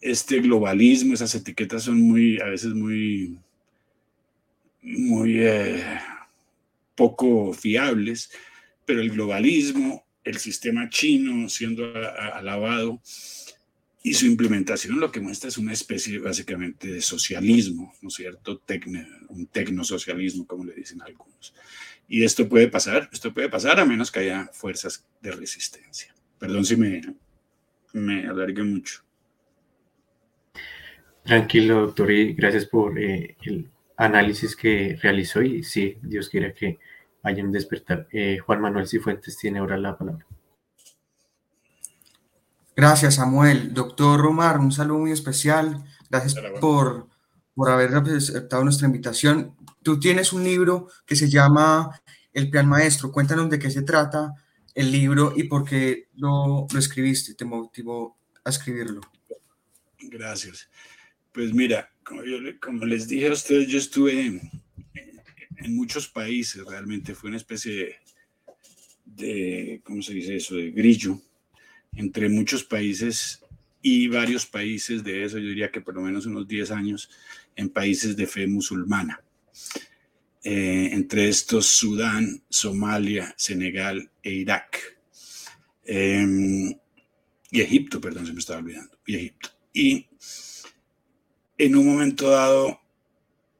[0.00, 3.38] este globalismo, esas etiquetas son muy, a veces muy,
[4.82, 5.42] muy
[6.94, 8.30] poco fiables,
[8.84, 13.00] pero el globalismo, el sistema chino siendo alabado,
[14.02, 18.62] y su implementación lo que muestra es una especie básicamente de socialismo, ¿no es cierto?
[19.28, 21.52] un tecnosocialismo, como le dicen algunos.
[22.08, 26.14] Y esto puede pasar, esto puede pasar a menos que haya fuerzas de resistencia.
[26.38, 27.02] Perdón si me,
[27.92, 29.02] me alargué mucho.
[31.22, 36.78] Tranquilo, doctor, y gracias por eh, el análisis que realizó y sí, Dios quiera que
[37.22, 38.08] haya un despertar.
[38.10, 40.24] Eh, Juan Manuel Cifuentes tiene ahora la palabra.
[42.74, 43.74] Gracias, Samuel.
[43.74, 45.84] Doctor Romar, un saludo muy especial.
[46.08, 47.08] Gracias por,
[47.54, 49.54] por haber aceptado nuestra invitación.
[49.82, 52.00] Tú tienes un libro que se llama
[52.32, 53.12] El Plan Maestro.
[53.12, 54.34] Cuéntanos de qué se trata
[54.74, 59.00] el libro y por qué lo, lo escribiste, te motivó a escribirlo.
[60.00, 60.68] Gracias.
[61.32, 64.40] Pues mira, como, yo, como les dije a ustedes, yo estuve en,
[65.70, 67.96] muchos países, realmente fue una especie de,
[69.04, 71.20] de, ¿cómo se dice eso?, de grillo
[71.92, 73.42] entre muchos países
[73.82, 77.10] y varios países de eso, yo diría que por lo menos unos 10 años
[77.56, 79.20] en países de fe musulmana.
[80.42, 84.98] Eh, entre estos Sudán, Somalia, Senegal e Irak.
[85.84, 86.70] Em,
[87.50, 88.98] y Egipto, perdón, se me estaba olvidando.
[89.06, 89.50] Y Egipto.
[89.72, 90.06] Y
[91.56, 92.80] en un momento dado,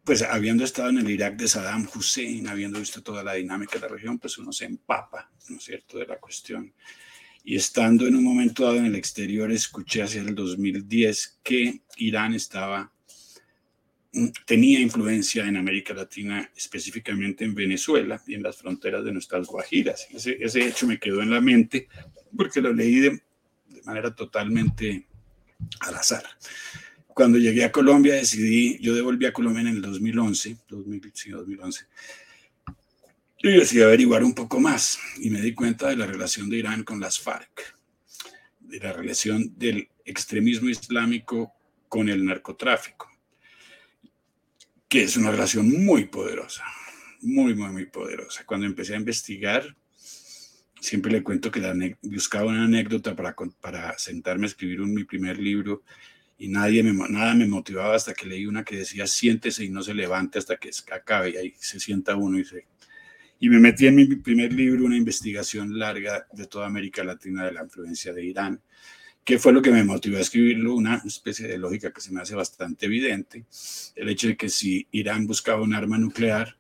[0.05, 3.81] pues habiendo estado en el Irak de Saddam Hussein, habiendo visto toda la dinámica de
[3.81, 6.73] la región, pues uno se empapa, ¿no es cierto?, de la cuestión
[7.49, 12.35] y estando en un momento dado en el exterior, escuché hacia el 2010 que Irán
[12.35, 12.93] estaba,
[14.47, 20.07] tenía influencia en América Latina, específicamente en Venezuela y en las fronteras de nuestras Guajiras.
[20.11, 21.89] Ese, ese hecho me quedó en la mente
[22.37, 23.11] porque lo leí de,
[23.69, 25.07] de manera totalmente
[25.81, 26.25] al azar.
[27.07, 31.87] Cuando llegué a Colombia decidí, yo devolví a Colombia en el 2011, 2000, sí, 2011
[33.41, 36.83] yo decidí averiguar un poco más y me di cuenta de la relación de Irán
[36.83, 37.77] con las FARC,
[38.59, 41.53] de la relación del extremismo islámico
[41.89, 43.08] con el narcotráfico,
[44.89, 46.65] que es una relación muy poderosa,
[47.21, 48.45] muy, muy, muy poderosa.
[48.45, 49.77] Cuando empecé a investigar,
[50.81, 55.83] siempre le cuento que buscaba una anécdota para, sentarme a escribir mi primer libro
[56.39, 59.83] y nadie me, nada me motivaba hasta que leí una que decía siéntese y no
[59.83, 62.67] se levante hasta que acabe y ahí se sienta uno y se
[63.41, 67.53] y me metí en mi primer libro una investigación larga de toda América Latina de
[67.53, 68.61] la influencia de Irán,
[69.29, 72.23] que fue lo que me motivó a escribirlo, una especie de lógica que se me
[72.23, 73.45] hace bastante evidente,
[73.95, 76.57] el hecho de que si Irán buscaba un arma nuclear,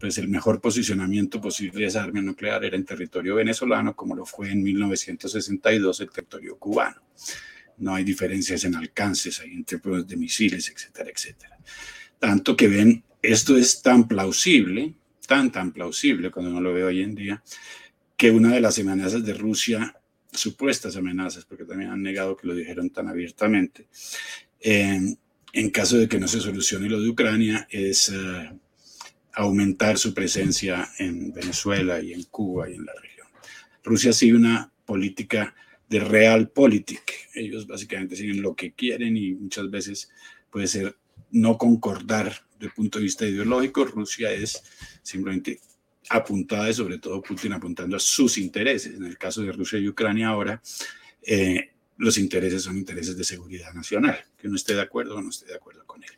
[0.00, 4.24] pues el mejor posicionamiento posible de esa arma nuclear era en territorio venezolano, como lo
[4.24, 7.02] fue en 1962 el territorio cubano.
[7.76, 11.58] No hay diferencias en alcances, hay entre de misiles, etcétera, etcétera.
[12.18, 14.94] Tanto que ven, esto es tan plausible
[15.26, 17.42] tan, tan plausible cuando uno lo ve hoy en día,
[18.16, 20.00] que una de las amenazas de Rusia,
[20.32, 23.88] supuestas amenazas, porque también han negado que lo dijeron tan abiertamente,
[24.60, 28.52] en caso de que no se solucione lo de Ucrania, es eh,
[29.32, 33.26] aumentar su presencia en Venezuela y en Cuba y en la región.
[33.84, 35.54] Rusia sigue una política
[35.88, 37.30] de realpolitik.
[37.34, 40.10] Ellos básicamente siguen lo que quieren y muchas veces
[40.50, 40.96] puede ser
[41.30, 44.62] no concordar desde el punto de vista ideológico, Rusia es
[45.02, 45.60] simplemente
[46.08, 48.94] apuntada y sobre todo Putin apuntando a sus intereses.
[48.94, 50.60] En el caso de Rusia y Ucrania ahora,
[51.22, 55.30] eh, los intereses son intereses de seguridad nacional, que no esté de acuerdo o no
[55.30, 56.10] esté de acuerdo con él.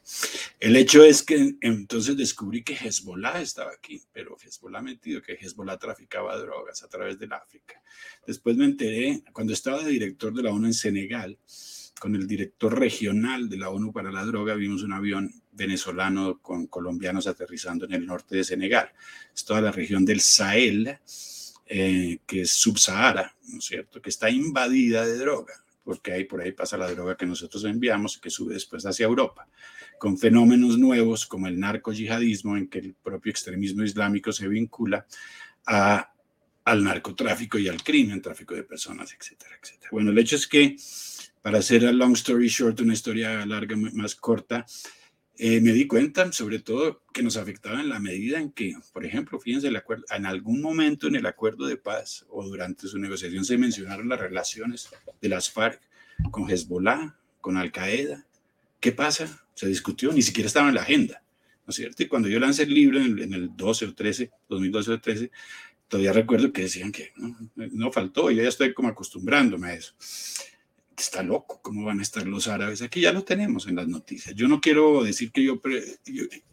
[0.58, 5.78] El hecho es que entonces descubrí que Hezbollah estaba aquí, pero Hezbollah metido que Hezbollah
[5.78, 7.80] traficaba drogas a través del África.
[8.26, 11.38] Después me enteré, cuando estaba de director de la ONU en Senegal,
[11.98, 16.66] con el director regional de la ONU para la droga, vimos un avión venezolano con
[16.66, 18.90] colombianos aterrizando en el norte de Senegal.
[19.34, 20.98] Es toda la región del Sahel,
[21.66, 26.40] eh, que es subsahara, ¿no es cierto?, que está invadida de droga, porque ahí por
[26.40, 29.48] ahí pasa la droga que nosotros enviamos y que sube después hacia Europa,
[29.98, 35.06] con fenómenos nuevos como el narco yihadismo, en que el propio extremismo islámico se vincula
[35.66, 39.88] al narcotráfico y al crimen, tráfico de personas, etcétera, etcétera.
[39.90, 40.76] Bueno, el hecho es que
[41.48, 44.66] para hacer a long story short, una historia larga, más corta,
[45.38, 49.06] eh, me di cuenta sobre todo que nos afectaba en la medida en que, por
[49.06, 52.98] ejemplo, fíjense, el acuerdo, en algún momento en el acuerdo de paz o durante su
[52.98, 54.90] negociación se mencionaron las relaciones
[55.22, 55.80] de las FARC
[56.30, 58.26] con Hezbollah, con Al Qaeda.
[58.78, 59.42] ¿Qué pasa?
[59.54, 61.22] Se discutió, ni siquiera estaba en la agenda,
[61.66, 62.02] ¿no es cierto?
[62.02, 65.30] Y cuando yo lancé el libro en en el 12 o 13, 2012 o 13,
[65.88, 69.94] todavía recuerdo que decían que no, no faltó, yo ya estoy como acostumbrándome a eso
[71.02, 72.82] está loco, ¿cómo van a estar los árabes?
[72.82, 74.34] Aquí ya lo tenemos en las noticias.
[74.34, 75.60] Yo no quiero decir que yo,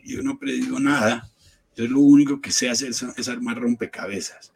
[0.04, 1.30] yo, no predigo nada,
[1.76, 4.52] yo lo único que sé hacer es, armar rompecabezas.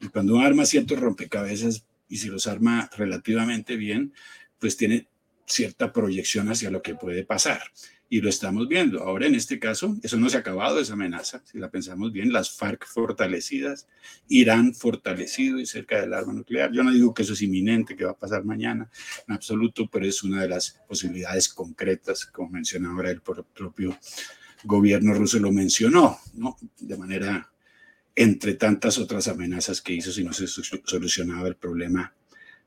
[0.00, 4.12] Y cuando uno arma ciertos rompecabezas y si los arma relativamente bien,
[4.58, 5.08] pues tiene
[5.46, 7.62] cierta proyección hacia lo que puede pasar.
[8.12, 9.02] Y lo estamos viendo.
[9.04, 11.42] Ahora, en este caso, eso no se ha acabado, esa amenaza.
[11.44, 13.86] Si la pensamos bien, las FARC fortalecidas,
[14.28, 16.72] Irán fortalecido y cerca del arma nuclear.
[16.72, 18.90] Yo no digo que eso es inminente, que va a pasar mañana,
[19.28, 23.96] en absoluto, pero es una de las posibilidades concretas, como menciona ahora el propio
[24.64, 26.56] gobierno ruso lo mencionó, ¿no?
[26.78, 27.50] De manera
[28.16, 32.12] entre tantas otras amenazas que hizo si no se solucionaba el problema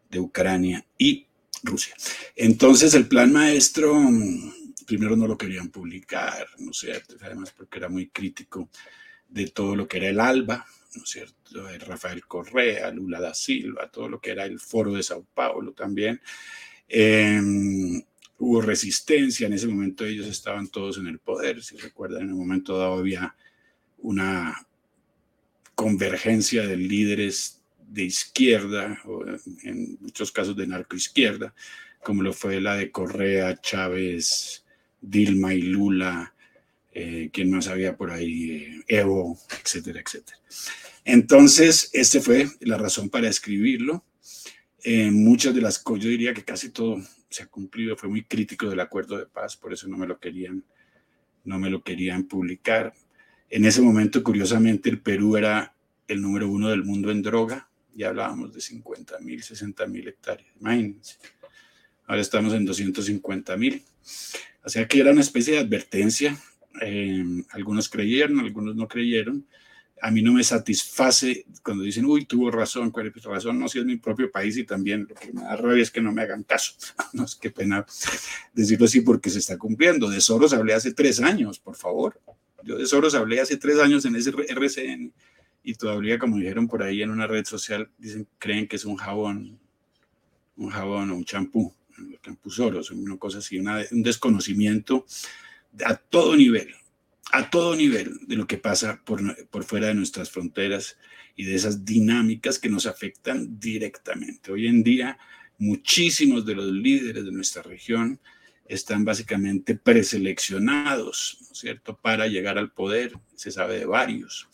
[0.10, 1.28] de Ucrania y
[1.64, 1.94] Rusia.
[2.36, 3.94] Entonces el plan maestro,
[4.86, 7.16] primero no lo querían publicar, ¿no es cierto?
[7.22, 8.70] Además porque era muy crítico
[9.28, 10.66] de todo lo que era el ALBA,
[10.96, 11.68] ¿no es cierto?
[11.88, 16.22] Rafael Correa, Lula da Silva, todo lo que era el foro de Sao Paulo también.
[16.88, 18.02] Em,
[18.38, 22.40] hubo resistencia, en ese momento ellos estaban todos en el poder, si recuerdan, en un
[22.40, 23.36] momento dado había
[24.00, 24.68] una
[25.76, 29.24] convergencia de líderes de izquierda, o
[29.64, 31.54] en muchos casos de narcoizquierda,
[32.04, 34.63] como lo fue la de Correa, Chávez,
[35.04, 36.34] Dilma y Lula,
[36.94, 40.38] eh, quien más había por ahí, eh, Evo, etcétera, etcétera.
[41.04, 44.06] Entonces, esta fue la razón para escribirlo.
[44.84, 48.24] Eh, muchas de las cosas, yo diría que casi todo se ha cumplido, fue muy
[48.24, 50.64] crítico del acuerdo de paz, por eso no me lo querían,
[51.44, 52.94] no me lo querían publicar.
[53.50, 55.76] En ese momento, curiosamente, el Perú era
[56.08, 60.50] el número uno del mundo en droga, ya hablábamos de 50 mil, 60 mil hectáreas,
[60.60, 61.18] imagínense.
[62.08, 63.84] Ahora estamos en 250 mil.
[64.64, 66.38] O sea que era una especie de advertencia.
[66.82, 69.46] Eh, algunos creyeron, algunos no creyeron.
[70.02, 73.58] A mí no me satisface cuando dicen, uy, tuvo razón, ¿cuál es razón?
[73.58, 76.02] No, si es mi propio país y también lo que me da rabia es que
[76.02, 76.74] no me hagan caso.
[77.14, 77.86] no es que pena
[78.54, 80.10] decirlo así porque se está cumpliendo.
[80.10, 82.20] De Soros hablé hace tres años, por favor.
[82.64, 85.14] Yo de Soros hablé hace tres años en ese RCN
[85.64, 88.98] y todavía, como dijeron por ahí en una red social, dicen, creen que es un
[88.98, 89.60] jabón,
[90.58, 91.74] un jabón o un champú,
[92.22, 95.06] champú Soros, una cosa así, un desconocimiento
[95.86, 96.74] a todo nivel,
[97.32, 100.98] a todo nivel de lo que pasa por, por fuera de nuestras fronteras
[101.36, 104.52] y de esas dinámicas que nos afectan directamente.
[104.52, 105.18] Hoy en día,
[105.58, 108.20] muchísimos de los líderes de nuestra región
[108.66, 114.48] están básicamente preseleccionados, ¿no es cierto?, para llegar al poder, se sabe de varios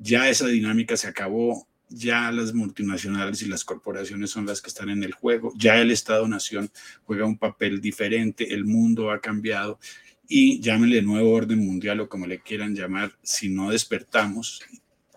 [0.00, 4.90] ya esa dinámica se acabó, ya las multinacionales y las corporaciones son las que están
[4.90, 6.70] en el juego, ya el Estado-Nación
[7.04, 9.78] juega un papel diferente, el mundo ha cambiado
[10.28, 14.62] y llámenle nuevo orden mundial o como le quieran llamar, si no despertamos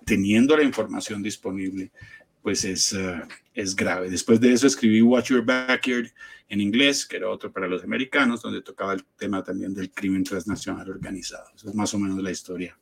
[0.06, 1.92] teniendo la información disponible,
[2.42, 3.22] pues es, uh,
[3.54, 4.10] es grave.
[4.10, 6.12] Después de eso escribí Watch Your Backyard
[6.50, 10.24] en inglés, que era otro para los americanos, donde tocaba el tema también del crimen
[10.24, 11.46] transnacional organizado.
[11.56, 12.78] Eso es más o menos la historia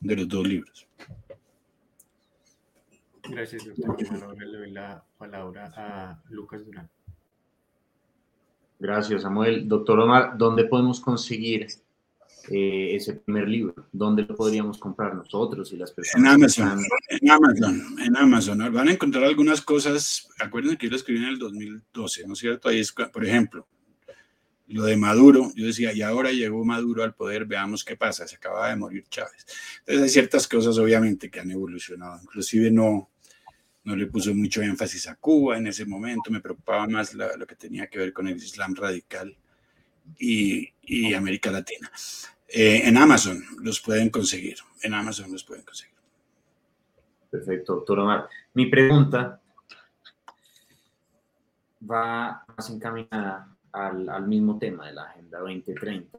[0.00, 0.86] de los dos libros.
[3.30, 3.96] Gracias, doctor.
[4.22, 6.88] Ahora le doy la palabra a Lucas Durán.
[8.78, 9.68] Gracias, Samuel.
[9.68, 11.66] Doctor Omar, ¿dónde podemos conseguir
[12.48, 13.74] eh, ese primer libro?
[13.92, 16.26] ¿Dónde lo podríamos comprar nosotros y las personas?
[16.26, 18.72] En Amazon, en Amazon, en Amazon.
[18.72, 20.28] Van a encontrar algunas cosas.
[20.38, 22.68] Acuérdense que yo lo escribí en el 2012, ¿no es cierto?
[22.68, 23.66] Ahí es, por ejemplo,
[24.70, 28.36] lo de Maduro, yo decía, y ahora llegó Maduro al poder, veamos qué pasa, se
[28.36, 29.44] acaba de morir Chávez.
[29.80, 33.09] Entonces hay ciertas cosas obviamente que han evolucionado, inclusive no,
[33.90, 37.56] no le puso mucho énfasis a Cuba en ese momento, me preocupaba más lo que
[37.56, 39.36] tenía que ver con el Islam radical
[40.16, 41.90] y, América Latina.
[42.46, 45.96] Eh, en Amazon los pueden conseguir, en Amazon los pueden conseguir.
[47.30, 48.28] Perfecto, doctor Omar.
[48.54, 49.40] Mi pregunta
[51.90, 56.18] va más encaminada al, al mismo tema de la Agenda 2030.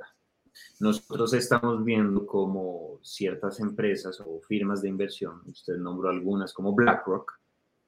[0.80, 7.41] Nosotros estamos viendo como ciertas empresas o firmas de inversión, usted nombró algunas como BlackRock,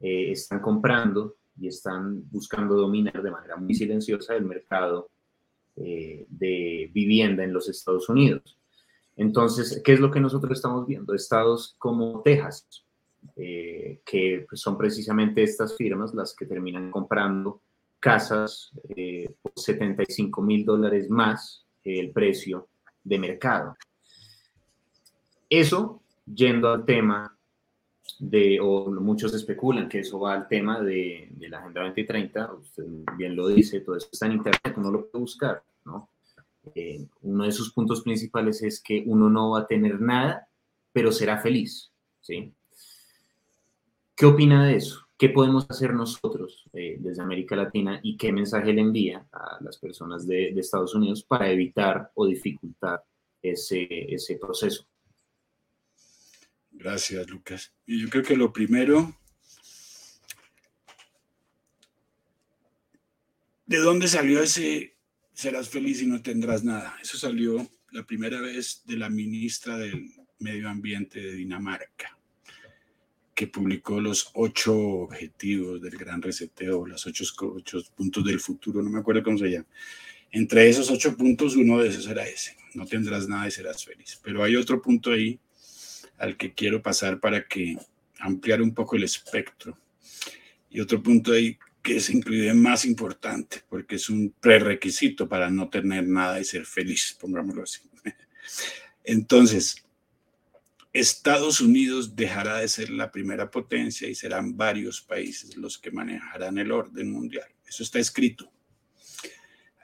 [0.05, 5.09] eh, están comprando y están buscando dominar de manera muy silenciosa el mercado
[5.77, 8.59] eh, de vivienda en los Estados Unidos.
[9.15, 11.13] Entonces, ¿qué es lo que nosotros estamos viendo?
[11.13, 12.83] Estados como Texas,
[13.37, 17.61] eh, que son precisamente estas firmas las que terminan comprando
[18.01, 18.73] casas
[19.41, 22.67] por 75 mil dólares más el precio
[23.05, 23.77] de mercado.
[25.49, 27.37] Eso, yendo al tema
[28.29, 32.83] de, o muchos especulan que eso va al tema de, la Agenda 2030, usted
[33.17, 36.09] bien lo dice, todo eso está en Internet, uno lo puede buscar, ¿no?
[36.73, 40.47] Eh, uno de sus puntos principales es que uno no va a tener nada,
[40.93, 42.53] pero será feliz, ¿sí?
[44.15, 45.05] ¿Qué opina de eso?
[45.17, 49.77] ¿Qué podemos hacer nosotros eh, desde América Latina y qué mensaje le envía a las
[49.77, 53.03] personas de, de Estados Unidos para evitar o dificultar
[53.41, 54.85] ese, ese proceso?
[56.83, 57.73] Gracias, Lucas.
[57.87, 59.17] Y yo creo que lo primero
[63.65, 64.97] ¿De dónde salió ese
[65.33, 66.97] serás feliz y no tendrás nada?
[67.01, 72.17] Eso salió la primera vez de la ministra del Medio Ambiente de Dinamarca,
[73.33, 77.23] que publicó los ocho objetivos del gran reseteo, los ocho,
[77.55, 79.67] ocho puntos del futuro, no me acuerdo cómo se llama.
[80.31, 84.19] Entre esos ocho puntos, uno de esos era ese, no tendrás nada y serás feliz.
[84.21, 85.39] Pero hay otro punto ahí
[86.17, 87.77] al que quiero pasar para que
[88.19, 89.77] ampliar un poco el espectro.
[90.69, 95.69] Y otro punto ahí que es incluido más importante, porque es un prerequisito para no
[95.69, 97.81] tener nada y ser feliz, pongámoslo así.
[99.03, 99.83] Entonces,
[100.93, 106.57] Estados Unidos dejará de ser la primera potencia y serán varios países los que manejarán
[106.57, 107.47] el orden mundial.
[107.67, 108.49] Eso está escrito.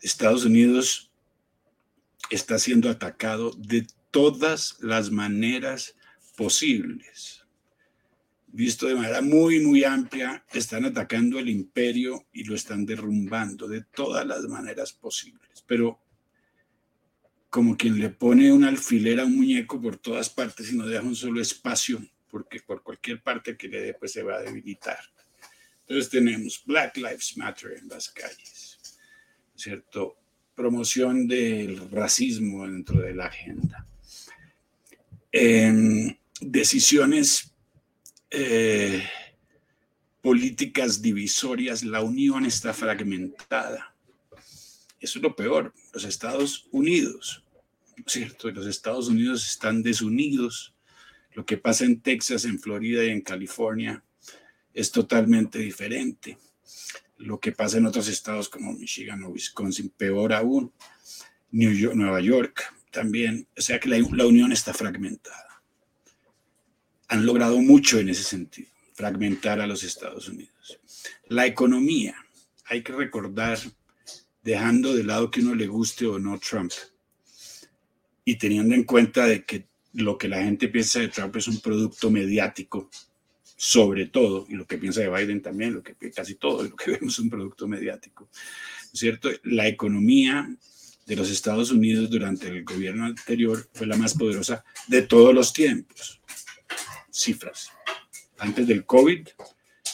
[0.01, 1.11] Estados Unidos
[2.29, 5.95] está siendo atacado de todas las maneras
[6.39, 7.45] posibles.
[8.47, 13.83] Visto de manera muy, muy amplia, están atacando el imperio y lo están derrumbando de
[13.83, 15.65] todas las maneras posibles.
[15.67, 15.99] Pero
[17.49, 21.03] como quien le pone un alfiler a un muñeco por todas partes y no deja
[21.03, 24.99] un solo espacio, porque por cualquier parte que le dé, pues se va a debilitar.
[25.81, 28.97] Entonces tenemos Black Lives Matter en las calles,
[29.55, 30.15] ¿cierto?
[30.55, 33.85] Promoción del racismo dentro de la agenda.
[35.31, 37.53] Em, decisiones
[38.31, 39.03] eh,
[40.21, 43.95] políticas divisorias, la unión está fragmentada.
[44.99, 45.73] Eso es lo peor.
[45.93, 47.43] Los Estados Unidos,
[48.05, 48.51] ¿cierto?
[48.51, 50.75] Los Estados Unidos están desunidos.
[51.33, 54.03] Lo que pasa en Texas, en Florida y en California
[54.73, 56.37] es totalmente diferente.
[57.17, 60.73] Lo que pasa en otros estados como Michigan o Wisconsin, peor aún.
[61.51, 63.47] New York, Nueva York también.
[63.57, 65.48] O sea que la unión está fragmentada.
[67.09, 70.79] Han logrado mucho en ese sentido, fragmentar a los Estados Unidos.
[71.27, 72.15] La economía,
[72.65, 73.59] hay que recordar
[74.43, 76.71] dejando de lado que uno le guste o no Trump
[78.23, 81.59] y teniendo en cuenta de que lo que la gente piensa de Trump es un
[81.61, 82.89] producto mediático,
[83.55, 86.91] sobre todo, y lo que piensa de Biden también, lo que casi todo lo que
[86.99, 88.29] vemos es un producto mediático,
[88.93, 89.29] ¿cierto?
[89.43, 90.49] La economía
[91.05, 95.51] de los Estados Unidos durante el gobierno anterior fue la más poderosa de todos los
[95.51, 96.21] tiempos.
[97.11, 97.71] Cifras.
[98.37, 99.27] Antes del COVID,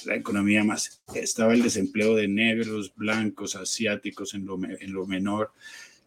[0.05, 1.01] la economía más.
[1.13, 5.51] Estaba el desempleo de negros, blancos, asiáticos en lo, en lo menor,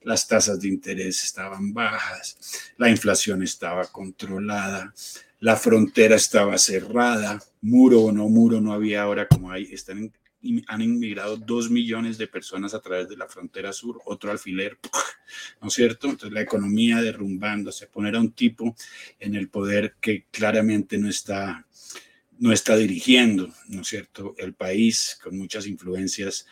[0.02, 2.38] las tasas de interés estaban bajas,
[2.76, 4.94] la inflación estaba controlada,
[5.40, 10.12] la frontera estaba cerrada, muro o no muro no había ahora como hay, están
[10.68, 14.78] han inmigrado dos millones de personas a través de la frontera sur, otro alfiler,
[15.60, 16.08] ¿no es cierto?
[16.08, 18.76] Entonces la economía derrumbándose, poner a un tipo
[19.18, 21.64] en el poder que claramente no está
[22.38, 26.46] no está dirigiendo, ¿no es cierto?, el país con muchas influencias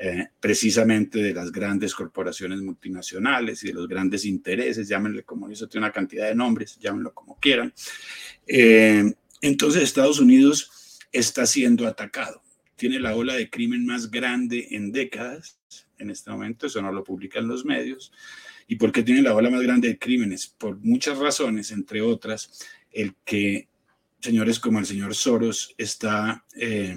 [0.00, 5.68] eh, precisamente de las grandes corporaciones multinacionales y de los grandes intereses, llámenle como eso,
[5.68, 7.72] tiene una cantidad de nombres, llámenlo como quieran.
[8.46, 12.42] Eh, entonces Estados Unidos está siendo atacado,
[12.78, 15.58] tiene la ola de crimen más grande en décadas
[15.98, 18.12] en este momento, eso no lo publican los medios.
[18.68, 20.46] ¿Y por qué tiene la ola más grande de crímenes?
[20.46, 23.68] Por muchas razones, entre otras, el que
[24.20, 26.96] señores como el señor Soros está eh,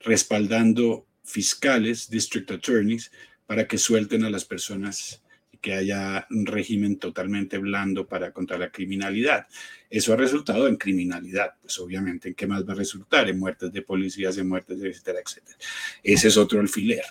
[0.00, 3.10] respaldando fiscales, district attorneys,
[3.46, 5.23] para que suelten a las personas
[5.64, 9.46] que haya un régimen totalmente blando para contra la criminalidad.
[9.88, 13.30] Eso ha resultado en criminalidad, pues obviamente, ¿en qué más va a resultar?
[13.30, 15.56] En muertes de policías, en muertes, etcétera, etcétera.
[16.02, 17.04] Ese es otro alfiler.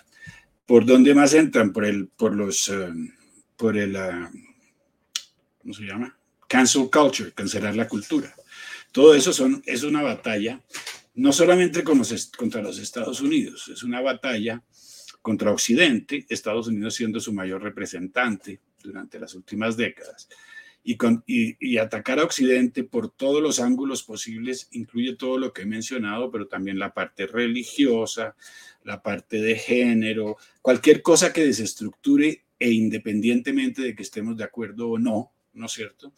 [0.64, 1.72] ¿Por dónde más entran?
[1.72, 2.92] Por el, por los, eh,
[3.56, 4.30] por el, uh,
[5.58, 6.16] ¿cómo se llama?
[6.46, 8.32] Cancel culture, cancelar la cultura
[8.94, 10.62] todo eso son, es una batalla,
[11.16, 14.62] no solamente con los, contra los Estados Unidos, es una batalla
[15.24, 20.28] contra Occidente, Estados Unidos siendo su mayor representante durante las últimas décadas.
[20.82, 25.62] Y, con, y, atacar a Occidente por todos los ángulos posibles incluye todo lo que
[25.62, 28.36] he mencionado, pero también la parte religiosa,
[28.82, 34.90] la parte de género, cualquier cosa que desestructure e independientemente de que estemos de acuerdo
[34.90, 36.12] o no, ¿no es cierto?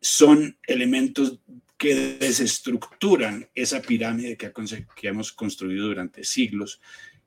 [0.00, 1.38] Son elementos
[1.78, 4.52] que desestructuran esa pirámide que,
[4.96, 6.80] que hemos construido durante siglos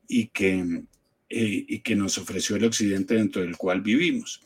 [0.09, 0.83] y que,
[1.29, 4.41] eh, y que nos ofreció el occidente dentro del cual vivimos.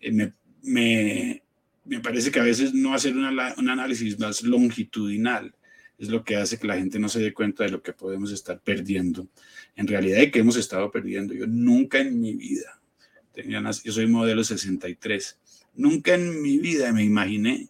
[0.00, 0.32] Eh, me,
[0.62, 1.42] me,
[1.84, 5.54] me, parece que a veces no hacer una, un análisis más longitudinal
[6.02, 8.32] es lo que hace que la gente no se dé cuenta de lo que podemos
[8.32, 9.28] estar perdiendo.
[9.76, 11.32] En realidad, de que hemos estado perdiendo.
[11.32, 12.80] Yo nunca en mi vida,
[13.32, 15.38] tenía, yo soy modelo 63,
[15.74, 17.68] nunca en mi vida me imaginé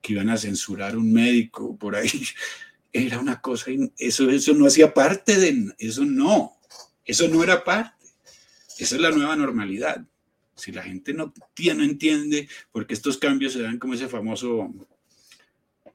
[0.00, 2.10] que iban a censurar un médico por ahí.
[2.94, 6.55] Era una cosa, eso, eso no hacía parte de, eso no,
[7.06, 8.06] eso no era parte.
[8.78, 10.04] Esa es la nueva normalidad.
[10.54, 14.74] Si la gente no, no entiende, porque estos cambios se dan como ese famoso,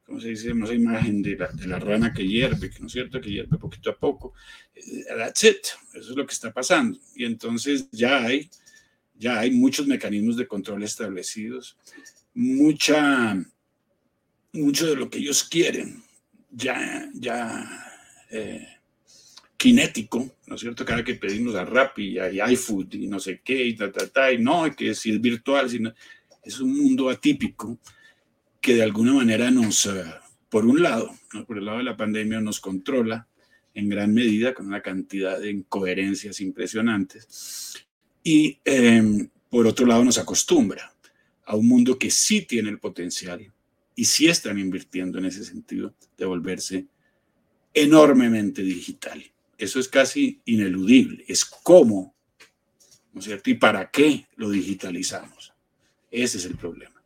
[0.04, 0.50] ¿cómo se dice?
[0.50, 3.58] Esa imagen de la, de la rana que hierve, que no es cierto, que hierve
[3.58, 4.34] poquito a poco.
[4.74, 5.66] Eh, that's it.
[5.94, 6.98] Eso es lo que está pasando.
[7.14, 8.50] Y entonces ya hay,
[9.14, 11.76] ya hay muchos mecanismos de control establecidos,
[12.34, 13.36] mucha,
[14.52, 16.02] mucho de lo que ellos quieren,
[16.50, 17.68] ya, ya
[18.30, 18.66] eh,
[19.62, 20.84] kinético, ¿no es cierto?
[20.84, 24.32] Cada que pedimos a Rappi y iFood y no sé qué, y ta, ta, ta,
[24.32, 25.94] y no, que si es virtual, sino,
[26.42, 27.78] es un mundo atípico
[28.60, 30.02] que de alguna manera nos, uh,
[30.48, 31.14] por un lado,
[31.46, 33.28] por el lado de la pandemia, nos controla
[33.72, 37.86] en gran medida con una cantidad de incoherencias impresionantes
[38.24, 40.92] y eh, por otro lado nos acostumbra
[41.44, 43.52] a un mundo que sí tiene el potencial
[43.94, 46.86] y sí están invirtiendo en ese sentido de volverse
[47.72, 49.31] enormemente digital.
[49.62, 51.24] Eso es casi ineludible.
[51.28, 52.16] Es cómo,
[53.12, 53.48] ¿no es cierto?
[53.48, 55.54] ¿Y para qué lo digitalizamos?
[56.10, 57.00] Ese es el problema.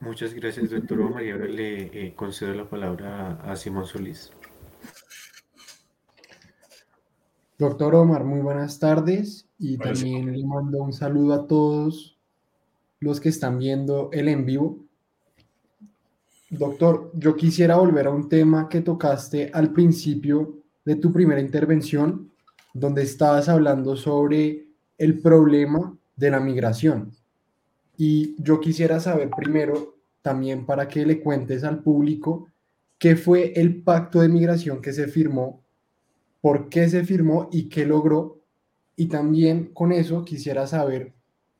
[0.00, 1.24] Muchas gracias, doctor Omar.
[1.24, 4.30] Y ahora le eh, concedo la palabra a Simón Solís.
[7.56, 12.18] Doctor Omar, muy buenas tardes y también le mando un saludo a todos
[13.00, 14.83] los que están viendo el en vivo.
[16.50, 22.30] Doctor, yo quisiera volver a un tema que tocaste al principio de tu primera intervención,
[22.74, 24.66] donde estabas hablando sobre
[24.98, 27.12] el problema de la migración.
[27.96, 32.48] Y yo quisiera saber primero, también para que le cuentes al público,
[32.98, 35.62] qué fue el pacto de migración que se firmó,
[36.40, 38.40] por qué se firmó y qué logró.
[38.96, 41.14] Y también con eso quisiera saber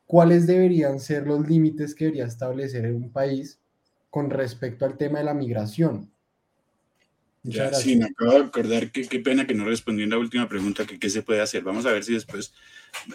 [0.07, 3.59] cuáles deberían ser los límites que debería establecer un país
[4.15, 6.09] con respecto al tema de la migración.
[7.43, 10.49] Ya, sí, me acabo de acordar que qué pena que no respondí en la última
[10.49, 11.65] pregunta, que qué se puede hacer.
[11.65, 12.53] Vamos a ver si después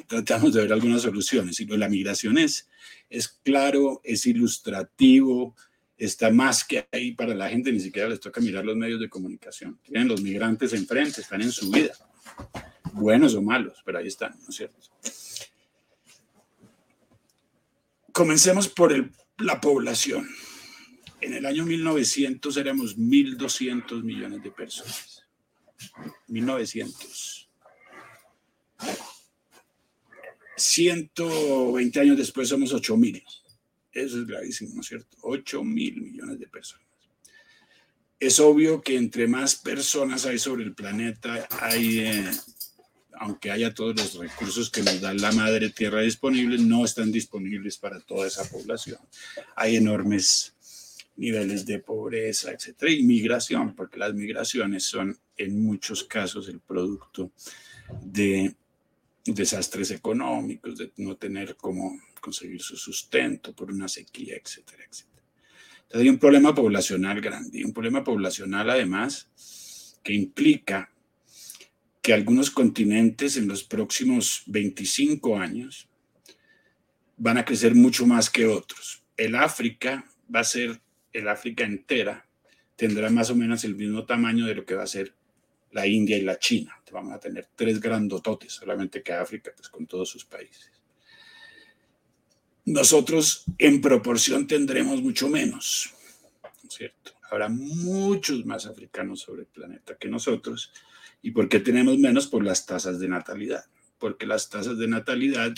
[0.07, 1.57] tratamos de ver algunas soluciones.
[1.61, 2.67] Y la migración es,
[3.09, 5.55] es claro, es ilustrativo,
[5.97, 9.07] está más que ahí para la gente, ni siquiera les toca mirar los medios de
[9.07, 9.79] comunicación.
[9.81, 11.93] Tienen los migrantes enfrente, están en su vida,
[12.91, 14.79] buenos o malos, pero ahí están, ¿no es cierto?
[18.11, 20.27] Comencemos por el, la población.
[21.21, 25.25] En el año 1900 éramos 1.200 millones de personas.
[26.27, 27.49] 1900.
[30.55, 33.23] 120 años después somos 8.000.
[33.91, 35.17] Eso es gravísimo, ¿no es cierto?
[35.21, 36.85] 8 mil millones de personas.
[38.19, 42.31] Es obvio que entre más personas hay sobre el planeta, hay, eh,
[43.13, 47.77] aunque haya todos los recursos que nos da la madre tierra disponibles, no están disponibles
[47.77, 48.99] para toda esa población.
[49.55, 50.53] Hay enormes
[51.19, 57.31] niveles de pobreza, etcétera, y migración, porque las migraciones son en muchos casos el producto
[58.01, 58.55] de
[59.25, 65.23] desastres económicos, de no tener cómo conseguir su sustento por una sequía, etcétera, etcétera.
[65.83, 70.91] Entonces hay un problema poblacional grande, y un problema poblacional además que implica
[72.01, 75.89] que algunos continentes en los próximos 25 años
[77.17, 79.03] van a crecer mucho más que otros.
[79.17, 80.79] El África va a ser
[81.13, 82.25] el África entera
[82.75, 85.13] tendrá más o menos el mismo tamaño de lo que va a ser
[85.71, 86.79] la India y la China.
[86.91, 90.71] Vamos a tener tres grandototes, solamente que África, pues con todos sus países.
[92.65, 95.93] Nosotros en proporción tendremos mucho menos,
[96.67, 97.13] ¿cierto?
[97.29, 100.71] Habrá muchos más africanos sobre el planeta que nosotros.
[101.21, 102.27] ¿Y por qué tenemos menos?
[102.27, 103.65] Por las tasas de natalidad.
[103.99, 105.53] Porque las tasas de natalidad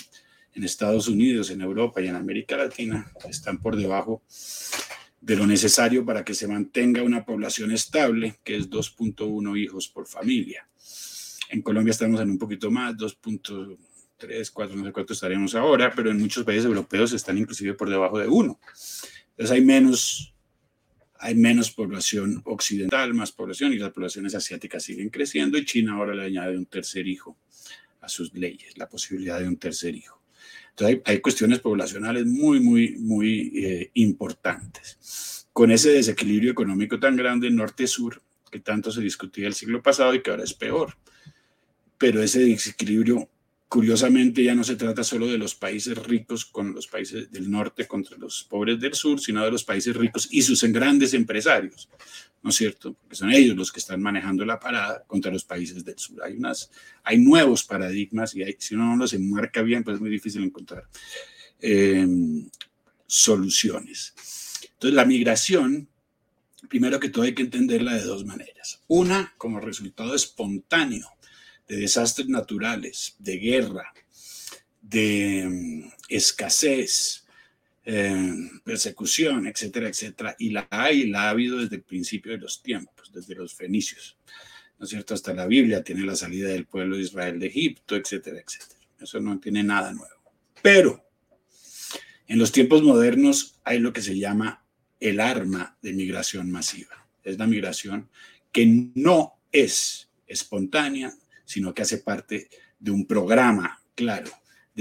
[0.54, 4.22] en Estados Unidos, en Europa y en América Latina están por debajo
[5.22, 10.08] de lo necesario para que se mantenga una población estable, que es 2.1 hijos por
[10.08, 10.68] familia.
[11.50, 16.10] En Colombia estamos en un poquito más, 2.3, 4, no sé cuánto estaremos ahora, pero
[16.10, 18.60] en muchos países europeos están inclusive por debajo de uno.
[19.32, 20.34] Entonces hay menos,
[21.20, 26.16] hay menos población occidental, más población, y las poblaciones asiáticas siguen creciendo, y China ahora
[26.16, 27.38] le añade un tercer hijo
[28.00, 30.21] a sus leyes, la posibilidad de un tercer hijo.
[30.80, 35.48] Hay, cuestiones poblacionales muy, muy, muy eh, importantes.
[35.54, 40.22] Con ese desequilibrio económico tan grande norte-sur, que tanto se discutía el siglo pasado y
[40.22, 40.98] que ahora es peor.
[41.98, 43.30] Pero ese desequilibrio
[43.72, 47.88] Curiosamente, ya no se trata solo de los países ricos con los países del norte
[47.88, 51.88] contra los pobres del sur, sino de los países ricos y sus grandes empresarios,
[52.44, 52.94] ¿no es cierto?
[52.94, 56.24] Porque son ellos los que están manejando la parada contra los países del sur.
[56.24, 56.72] Hay, unas,
[57.04, 60.88] hay nuevos paradigmas y si uno no los enmarca bien, pues es muy difícil encontrar
[61.60, 62.08] eh,
[63.06, 64.14] soluciones.
[64.74, 65.88] Entonces, la migración,
[66.68, 68.82] primero que todo hay que entenderla de dos maneras.
[68.88, 71.08] Una, como resultado espontáneo
[71.68, 73.94] de desastres naturales, de guerra,
[74.82, 77.21] de mm, escasez,
[77.84, 80.36] eh, persecución, etcétera, etcétera.
[80.40, 84.18] Y la hay, la ha habido desde el principio de los tiempos, desde los fenicios.
[84.78, 85.14] ¿No es cierto?
[85.14, 88.80] Hasta la Biblia tiene la salida del pueblo de Israel de Egipto, etcétera, etcétera.
[89.00, 90.34] Eso no tiene nada nuevo.
[90.62, 91.04] Pero
[92.28, 94.64] en los tiempos modernos hay lo que se llama
[95.00, 97.08] el arma de migración masiva.
[97.24, 98.10] Es la migración
[98.52, 98.66] que
[98.96, 101.14] no es espontánea,
[101.46, 104.32] sino que hace parte de un programa claro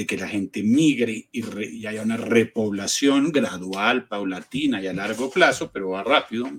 [0.01, 5.71] de que la gente migre y, haya una repoblación gradual, paulatina y a largo plazo,
[5.71, 6.51] pero va rápido.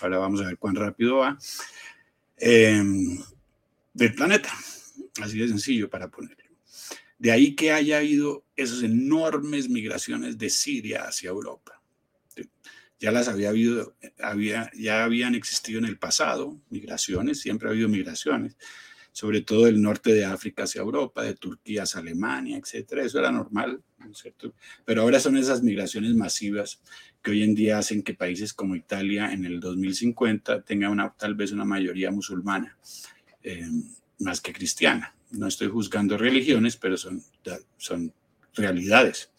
[0.00, 1.38] Ahora vamos a ver cuán rápido va.
[2.36, 3.18] Em,
[3.94, 4.52] del planeta.
[5.22, 6.44] Así de sencillo para ponerlo.
[7.18, 11.80] De ahí que haya habido esas enormes migraciones de Siria hacia Europa.
[12.98, 17.88] Ya las había habido, había, ya habían existido en el pasado, migraciones, siempre ha habido
[17.88, 18.58] migraciones
[19.12, 23.04] sobre todo del norte de África hacia Europa, de Turquía hacia Alemania, etcétera.
[23.04, 24.54] Eso era normal, ¿no es cierto?
[24.84, 26.80] Pero ahora son esas migraciones masivas
[27.22, 31.34] que hoy en día hacen que países como Italia en el 2050 tengan una, tal
[31.34, 32.76] vez una mayoría musulmana,
[33.42, 33.68] eh,
[34.20, 35.14] más que cristiana.
[35.32, 37.22] No estoy juzgando religiones, pero son,
[37.76, 38.12] son
[38.54, 39.30] realidades.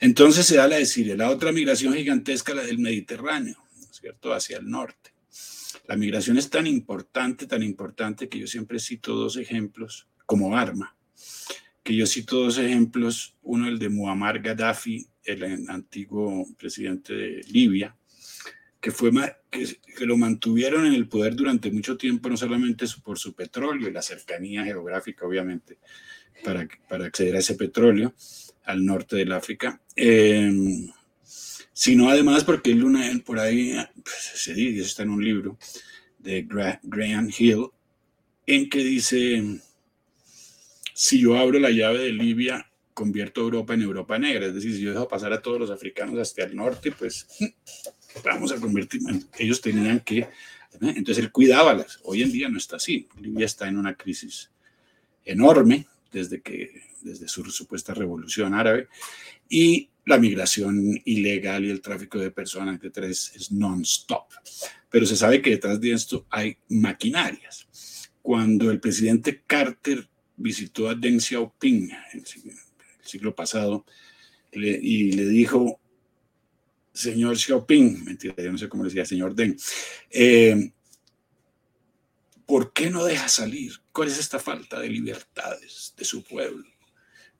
[0.00, 3.96] Entonces se da la de Siria, la otra migración gigantesca, la del Mediterráneo, ¿no es
[3.96, 5.12] cierto?, hacia el norte.
[5.88, 10.94] La migración es tan importante, tan importante que yo siempre cito dos ejemplos como arma,
[11.82, 17.96] que yo cito dos ejemplos, uno el de Muammar Gaddafi, el antiguo presidente de Libia,
[18.82, 19.10] que, fue,
[19.50, 23.88] que, que, lo mantuvieron en el poder durante mucho tiempo, no solamente por su petróleo
[23.88, 25.78] y la cercanía geográfica, obviamente,
[26.44, 28.12] para, para acceder a ese petróleo
[28.66, 30.52] al norte del África, eh,
[31.78, 33.72] sino además porque él, por ahí
[34.02, 35.56] pues, se dice, está en un libro
[36.18, 36.44] de
[36.82, 37.68] Graham Hill,
[38.46, 39.60] en que dice,
[40.92, 44.80] si yo abro la llave de Libia, convierto Europa en Europa negra, es decir, si
[44.80, 47.28] yo dejo pasar a todos los africanos hasta el norte, pues
[48.24, 49.00] vamos a convertir,
[49.38, 50.26] ellos tenían que,
[50.80, 54.50] entonces él cuidábalas, hoy en día no está así, Libia está en una crisis
[55.24, 58.88] enorme desde que, desde su supuesta revolución árabe,
[59.48, 64.32] y la migración ilegal y el tráfico de personas, etcétera, es, es non-stop.
[64.88, 67.68] Pero se sabe que detrás de esto hay maquinarias.
[68.22, 72.24] Cuando el presidente Carter visitó a Deng Xiaoping el,
[73.02, 73.84] siglo pasado
[74.52, 75.78] y le dijo,
[76.92, 79.56] señor Xiaoping, mentira, yo no sé cómo le decía, señor Deng,
[80.10, 80.72] eh,
[82.46, 83.72] ¿por qué no deja salir?
[83.92, 86.66] ¿Cuál es esta falta de libertades de su pueblo?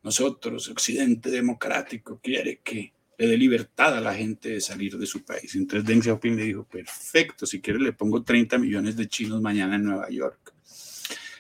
[0.03, 5.25] Nosotros, Occidente democrático, quiere que le dé libertad a la gente de salir de su
[5.25, 5.55] país.
[5.57, 9.77] Entonces Deng Xiaoping le dijo, perfecto, si quiere le pongo 30 millones de chinos mañana
[9.77, 10.55] en Nueva York.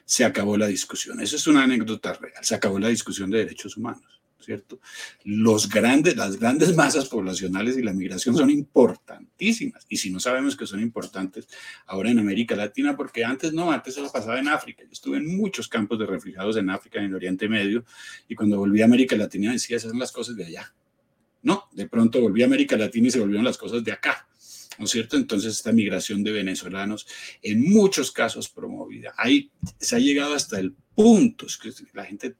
[0.04, 1.20] Se acabó la discusión.
[1.20, 2.42] Eso es una anécdota real.
[2.42, 4.17] Se acabó la discusión de derechos humanos.
[4.40, 4.80] ¿Cierto?
[5.24, 9.86] Los grandes, las grandes masas poblacionales y la migración son importantísimas.
[9.88, 11.48] Y si no sabemos que son importantes
[11.86, 14.82] ahora en América Latina, porque antes no, antes se lo pasaba en África.
[14.84, 17.84] Yo estuve en muchos campos de refugiados en África, en el Oriente Medio,
[18.28, 20.74] y cuando volví a América Latina decía, esas son las cosas de allá.
[21.42, 24.28] No, de pronto volví a América Latina y se volvieron las cosas de acá.
[24.78, 25.16] ¿no es cierto?
[25.16, 27.06] Entonces esta migración de venezolanos,
[27.42, 32.36] en muchos casos promovida, ahí se ha llegado hasta el punto, es que la gente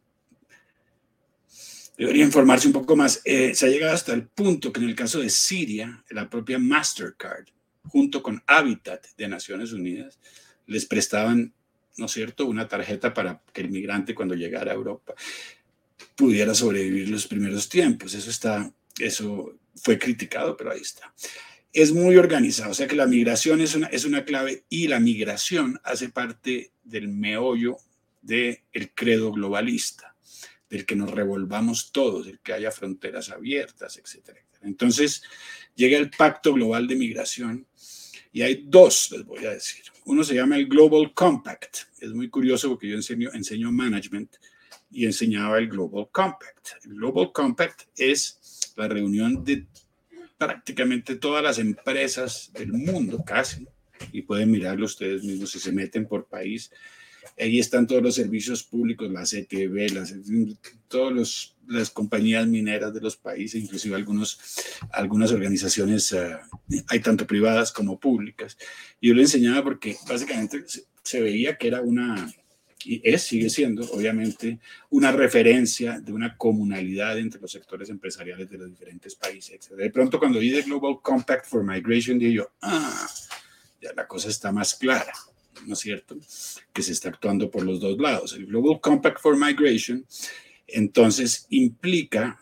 [1.98, 3.20] debería informarse un poco más.
[3.24, 6.58] Eh, se ha llegado hasta el punto que en el caso de Siria, la propia
[6.58, 7.46] Mastercard,
[7.82, 10.18] junto con Habitat de Naciones Unidas,
[10.66, 11.52] les prestaban,
[11.96, 15.14] ¿no es cierto?, una tarjeta para que el migrante cuando llegara a Europa
[16.14, 18.14] pudiera sobrevivir los primeros tiempos.
[18.14, 21.12] Eso está, eso fue criticado, pero ahí está.
[21.72, 25.00] Es muy organizado, o sea que la migración es una, es una clave y la
[25.00, 27.76] migración hace parte del meollo
[28.22, 30.14] del el credo globalista
[30.68, 34.40] del que nos revolvamos todos, del que haya fronteras abiertas, etcétera.
[34.62, 35.22] Entonces
[35.74, 37.66] llega el Pacto Global de Migración
[38.32, 39.84] y hay dos, les voy a decir.
[40.04, 41.78] Uno se llama el Global Compact.
[42.00, 44.36] Es muy curioso porque yo enseño, enseño management
[44.90, 46.84] y enseñaba el Global Compact.
[46.84, 49.66] El Global Compact es la reunión de
[50.36, 53.66] prácticamente todas las empresas del mundo, casi,
[54.12, 56.70] y pueden mirarlo ustedes mismos si se meten por país,
[57.40, 60.14] Ahí están todos los servicios públicos, la CTV, las,
[60.88, 64.40] todas las compañías mineras de los países, inclusive algunos,
[64.90, 66.36] algunas organizaciones, eh,
[66.88, 68.56] hay tanto privadas como públicas.
[69.00, 70.64] Yo le enseñaba porque básicamente
[71.02, 72.32] se, veía que era una,
[72.84, 74.58] y es, sigue siendo, obviamente,
[74.90, 79.70] una referencia de una comunalidad entre los sectores empresariales de los diferentes países.
[79.76, 83.06] De pronto, cuando vi el Global Compact for Migration, dije yo, ah,
[83.80, 85.12] ya la cosa está más clara.
[85.66, 86.16] ¿No es cierto?
[86.72, 88.34] Que se está actuando por los dos lados.
[88.34, 90.04] El Global Compact for Migration,
[90.66, 92.40] entonces, implica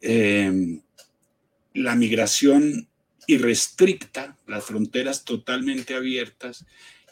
[0.00, 0.80] eh,
[1.74, 2.88] la migración
[3.26, 6.64] irrestricta, las fronteras totalmente abiertas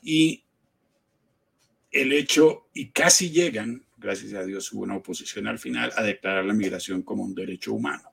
[0.02, 0.44] y
[1.90, 6.44] el hecho, y casi llegan, gracias a Dios hubo una oposición al final, a declarar
[6.44, 8.12] la migración como un derecho humano.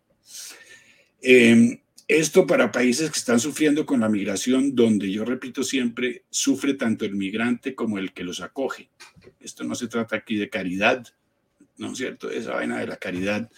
[1.21, 6.75] Em, esto para países que están sufriendo con la migración, donde yo repito siempre, sufre
[6.75, 8.89] tanto el migrante como el que los acoge.
[9.39, 11.03] Esto no se trata aquí de caridad,
[11.77, 12.29] ¿no es cierto?
[12.29, 13.49] Esa vaina de la caridad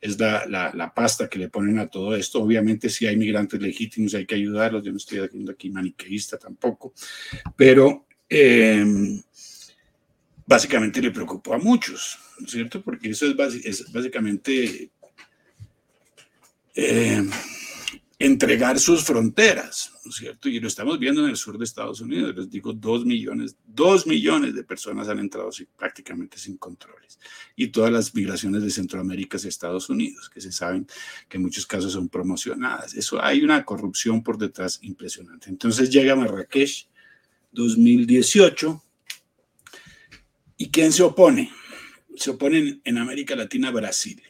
[0.00, 2.40] es la, la, pasta que le ponen a todo esto.
[2.40, 6.94] Obviamente si hay migrantes legítimos hay que ayudarlos, yo no estoy haciendo aquí maniqueísta tampoco,
[7.56, 9.20] pero em,
[10.46, 12.82] básicamente le preocupó a muchos, ¿no es cierto?
[12.82, 14.90] Porque eso es, básicamente...
[16.78, 17.30] Em,
[18.18, 20.48] entregar sus fronteras, ¿no es cierto?
[20.48, 24.06] Y lo estamos viendo en el sur de Estados Unidos, les digo, dos millones, dos
[24.06, 27.18] millones de personas han entrado prácticamente sin controles.
[27.56, 30.86] Y todas las migraciones de Centroamérica hacia Estados Unidos, que se saben
[31.28, 32.94] que en muchos casos son promocionadas.
[32.94, 35.50] Eso hay una corrupción por detrás impresionante.
[35.50, 36.88] Entonces llega Marrakech
[37.52, 38.82] 2018.
[40.58, 41.52] ¿Y quién se opone?
[42.16, 44.22] Se oponen en América Latina Brasil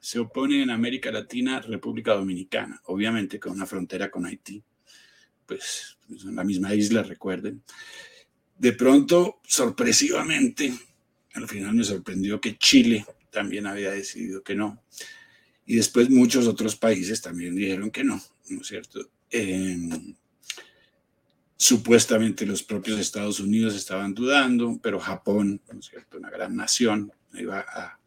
[0.00, 4.62] se opone en América Latina República Dominicana, obviamente con una frontera con Haití,
[5.46, 7.62] pues en la misma isla, recuerden.
[8.58, 10.72] De pronto, sorpresivamente,
[11.34, 14.82] al final me sorprendió que Chile también había decidido que no.
[15.66, 19.08] Y después muchos otros países también dijeron que no, ¿no es cierto?
[21.56, 26.18] supuestamente los propios Estados Unidos estaban dudando, pero Japón, ¿no es cierto?
[26.18, 27.99] Una gran nación, iba a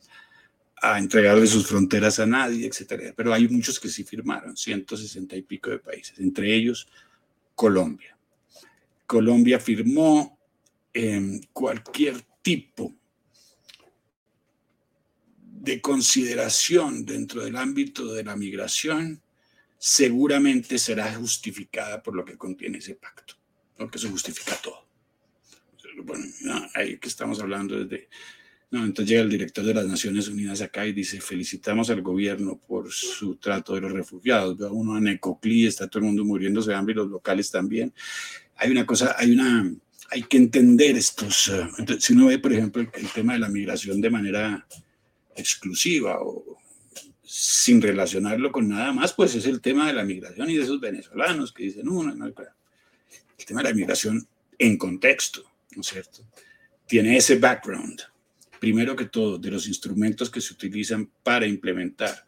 [0.84, 3.14] a entregarle sus fronteras a nadie, etcétera.
[3.16, 6.90] Pero hay muchos que sí firmaron, 160 y pico de países, entre ellos
[7.56, 8.18] Colombia.
[9.08, 10.38] Colombia firmó
[10.92, 12.94] en cualquier tipo
[15.42, 19.22] de consideración dentro del ámbito de la migración
[19.78, 23.36] seguramente será justificada por lo que contiene ese pacto,
[23.78, 24.86] porque eso justifica todo.
[26.04, 26.26] Bueno,
[26.76, 28.10] ahí que estamos hablando desde
[28.74, 32.58] no, entonces llega el director de las Naciones Unidas acá y dice, felicitamos al gobierno
[32.58, 34.58] por su trato de los refugiados.
[34.58, 37.94] Veo uno en Ecoclí, está todo el mundo muriéndose de hambre y los locales también.
[38.56, 39.72] Hay una cosa, hay una,
[40.10, 41.68] hay que entender estos, eh,
[42.00, 44.68] si uno ve, por ejemplo, el, tema de la migración de manera
[45.36, 46.58] exclusiva o
[47.22, 50.80] sin relacionarlo con nada más, pues es el tema de la migración y de esos
[50.80, 52.34] venezolanos que dicen, uno, no, el
[53.46, 55.44] tema de la migración en contexto,
[55.76, 56.24] ¿no es cierto?
[56.88, 58.02] Tiene ese background
[58.64, 62.24] primero que todo, de los instrumentos que se utilizan para implementar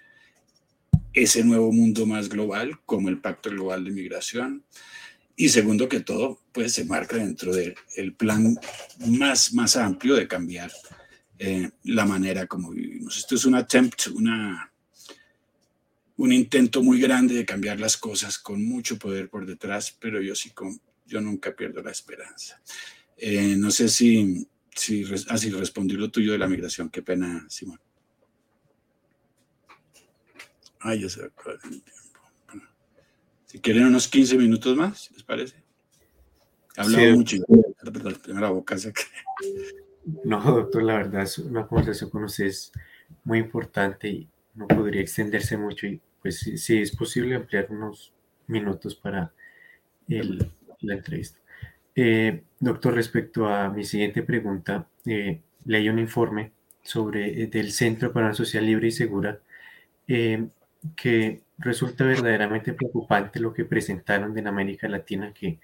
[1.13, 4.65] ese nuevo mundo más global, como el Pacto Global de Migración.
[5.37, 8.59] Y segundo que todo, pues se marca dentro del plan
[9.07, 10.73] más, más amplio de cambiar
[11.39, 13.17] eh, la manera como vivimos.
[13.17, 14.73] Esto es un attempt, una,
[16.17, 20.35] un intento muy grande de cambiar las cosas con mucho poder por detrás, pero yo
[20.35, 22.61] sí, con, yo nunca pierdo la esperanza.
[23.15, 26.89] Eh, no sé si Sí, así ah, respondió lo tuyo de la migración.
[26.89, 27.79] Qué pena, Simón.
[30.81, 31.91] Ay, ya se va a el tiempo.
[33.45, 35.63] si quieren unos 15 minutos más, ¿les parece?
[36.75, 37.37] He hablado mucho.
[37.83, 38.93] Perdón, primera boca se
[40.25, 42.71] No, doctor, la verdad es una conversación con usted es
[43.23, 45.87] muy importante y no podría extenderse mucho.
[45.87, 48.13] Y pues si, es posible ampliar unos
[48.47, 49.33] minutos para
[50.07, 51.39] la entrevista.
[51.95, 56.51] Eh, doctor, respecto a mi siguiente pregunta, eh, leí un informe
[56.83, 59.39] sobre eh, del Centro para una Social Libre y Segura
[60.95, 65.59] que resulta verdaderamente preocupante lo que presentaron en América Latina, que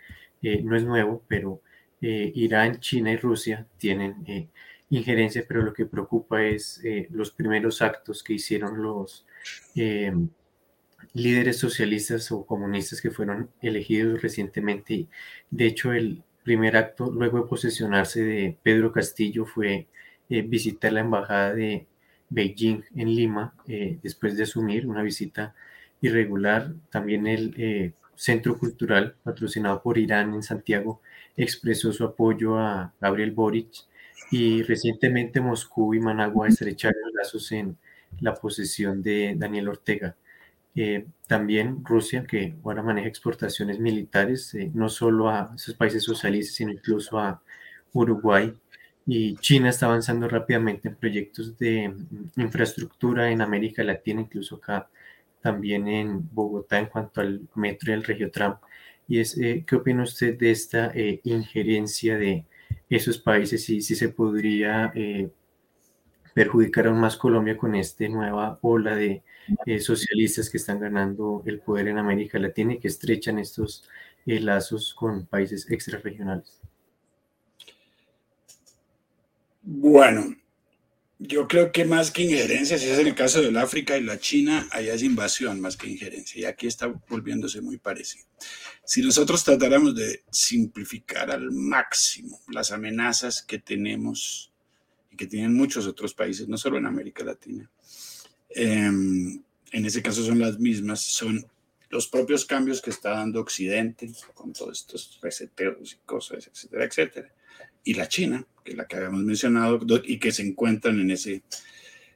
[0.63, 1.61] no es nuevo, pero
[2.01, 4.49] Irán, China y Rusia tienen
[4.89, 9.27] injerencia, pero lo que preocupa es los primeros actos que hicieron los
[11.13, 15.07] líderes socialistas o comunistas que fueron elegidos recientemente.
[15.49, 19.87] De hecho, el primer acto luego de posesionarse de Pedro Castillo fue
[20.29, 21.87] eh, visitar la embajada de
[22.29, 25.53] Beijing en Lima, eh, después de asumir una visita
[26.01, 26.73] irregular.
[26.89, 31.01] También el eh, Centro Cultural, patrocinado por Irán en Santiago,
[31.35, 33.69] expresó su apoyo a Gabriel Boric
[34.31, 37.77] y recientemente Moscú y Managua estrecharon lazos en
[38.19, 40.15] la posesión de Daniel Ortega.
[40.75, 46.55] Eh, también Rusia, que ahora maneja exportaciones militares, eh, no solo a esos países socialistas,
[46.55, 47.41] sino incluso a
[47.93, 48.53] Uruguay.
[49.05, 54.89] Y China está avanzando rápidamente en proyectos de mm, infraestructura en América Latina, incluso acá
[55.41, 58.57] también en Bogotá en cuanto al metro y el Regiotram.
[59.07, 60.93] y es, ¿qué opina usted de esta
[61.23, 62.45] injerencia de
[62.89, 64.93] esos países y si se podría
[66.33, 69.23] perjudicar aún más Colombia con esta nueva ola de
[69.79, 73.83] socialistas que están ganando el poder en América Latina y que estrechan estos
[74.25, 76.59] lazos con países extrarregionales?
[79.63, 80.35] Bueno,
[81.23, 84.67] yo creo que más que injerencia, si es el caso del África y la China,
[84.71, 86.41] allá es invasión más que injerencia.
[86.41, 88.25] Y aquí está volviéndose muy parecido.
[88.83, 94.51] Si nosotros tratáramos de simplificar al máximo las amenazas que tenemos
[95.11, 97.69] y que tienen muchos otros países, no solo en América Latina,
[98.55, 99.41] em,
[99.71, 101.45] en ese caso son las mismas, son
[101.89, 107.31] los propios cambios que está dando Occidente con todos estos reseteos y cosas, etcétera, etcétera
[107.83, 111.43] y la China, que es la que habíamos mencionado, y que se encuentran en ese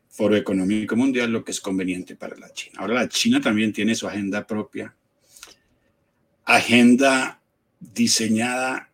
[0.09, 2.79] foro económico mundial, lo que es conveniente para la China.
[2.79, 4.95] Ahora la China también tiene su agenda propia,
[6.45, 7.41] agenda
[7.79, 8.89] diseñada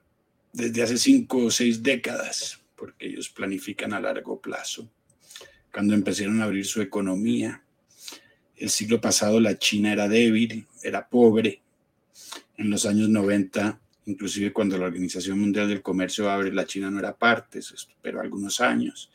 [0.54, 4.90] desde hace cinco o seis décadas, porque ellos planifican a largo plazo.
[5.74, 7.64] Cuando empezaron a abrir su economía,
[8.58, 11.62] el siglo pasado la China era débil, era pobre.
[12.58, 17.00] En los años 90 Inclusive cuando la Organización Mundial del Comercio abre, la China no
[17.00, 17.60] era parte,
[18.02, 19.12] pero algunos años.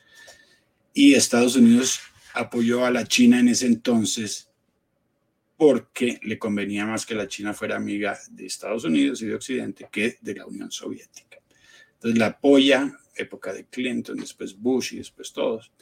[0.94, 2.00] Y Estados Unidos
[2.34, 4.48] apoyó a la China en ese entonces
[5.56, 9.88] porque le convenía más que la China fuera amiga de Estados Unidos y de Occidente
[9.90, 11.38] que de la Unión Soviética.
[11.94, 15.72] Entonces la apoya, época de Clinton, después Bush y después todos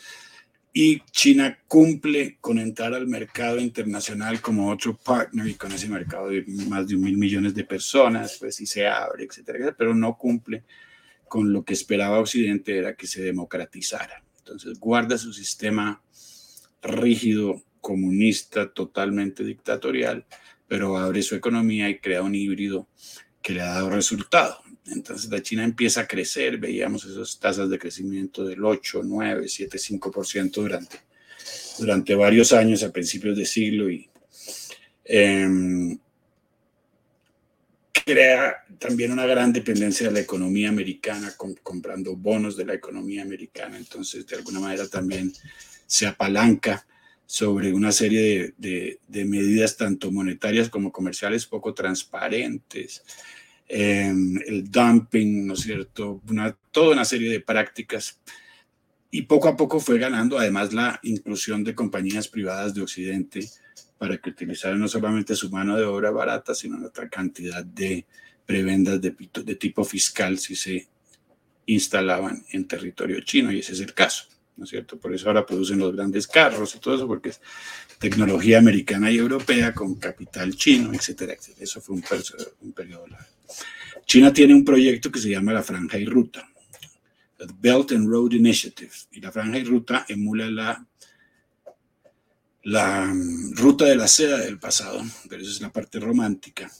[0.76, 6.30] y China cumple con entrar al mercado internacional como otro partner y con ese mercado
[6.30, 9.94] de más de un mil millones de personas, pues sí se abre, etcétera, etcétera, pero
[9.94, 10.64] no cumple
[11.28, 14.24] con lo que esperaba Occidente, era que se democratizara.
[14.38, 16.02] Entonces guarda su sistema
[16.82, 20.26] rígido, comunista, totalmente dictatorial,
[20.66, 22.88] pero abre su economía y crea un híbrido
[23.44, 24.58] que le ha dado resultado.
[24.86, 29.78] Entonces la China empieza a crecer, veíamos esas tasas de crecimiento del 8, 9, 7,
[29.78, 31.00] 5% durante,
[31.78, 34.08] durante varios años a principios de siglo y
[35.04, 35.98] em,
[37.92, 43.76] crea también una gran dependencia de la economía americana, comprando bonos de la economía americana.
[43.76, 45.30] Entonces, de alguna manera también
[45.86, 46.86] se apalanca
[47.26, 53.02] sobre una serie de, de medidas tanto monetarias como comerciales poco transparentes.
[53.66, 56.20] Em, el dumping, ¿no es cierto?
[56.70, 58.20] Toda una serie de prácticas.
[59.10, 63.48] Y poco a poco fue ganando además la inclusión de compañías privadas de Occidente
[63.96, 68.04] para que utilizaran no solamente su mano de obra barata, sino otra cantidad de
[68.44, 69.14] prebendas de,
[69.44, 70.88] de tipo fiscal si se
[71.66, 74.26] instalaban en territorio chino, y ese es el caso.
[74.56, 74.98] ¿No es cierto?
[74.98, 77.40] Por eso ahora producen los grandes carros y todo eso, porque es
[77.98, 81.64] tecnología americana y europea con capital chino, etcétera, etcétera.
[81.64, 83.26] Eso fue un, periodo largo.
[84.06, 86.48] China tiene un proyecto que se llama la Franja y Ruta,
[87.60, 90.86] Belt and Road Initiative, y la Franja y Ruta emula la,
[92.62, 96.70] la mm, ruta de la seda del pasado, pero esa es la parte romántica.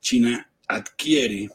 [0.00, 1.50] China adquiere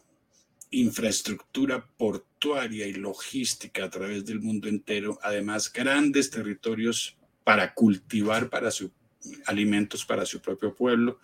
[0.72, 8.70] infraestructura portuaria y logística a través del mundo entero, además grandes territorios para cultivar para
[8.70, 8.92] su,
[9.46, 11.20] alimentos para su propio pueblo,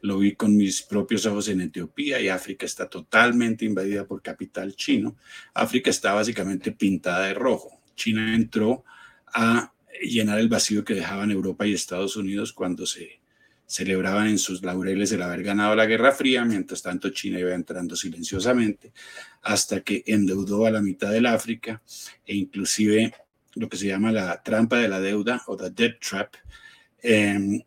[0.00, 4.74] lo vi con mis propios ojos en Etiopía y África está totalmente invadida por capital
[4.74, 5.16] chino.
[5.54, 7.80] África está básicamente pintada de rojo.
[7.94, 8.84] China entró
[9.32, 9.72] a
[10.02, 13.20] llenar el vacío que dejaban Europa y Estados Unidos cuando se
[13.66, 17.96] celebraban en sus laureles el haber ganado la Guerra Fría, mientras tanto China iba entrando
[17.96, 18.92] silenciosamente
[19.42, 21.82] hasta que endeudó a la mitad del África
[22.26, 23.12] e inclusive
[23.54, 26.34] lo que se llama la trampa de la deuda o the debt trap,
[27.02, 27.64] eh,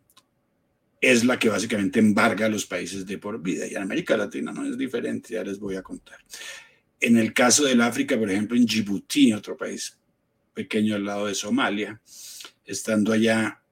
[1.00, 3.66] es la que básicamente embarga a los países de por vida.
[3.66, 6.18] Y en América Latina no es diferente, ya les voy a contar.
[7.00, 9.96] En el caso del África, por ejemplo, en Djibouti, otro país
[10.52, 12.00] pequeño al lado de Somalia,
[12.64, 13.62] estando allá,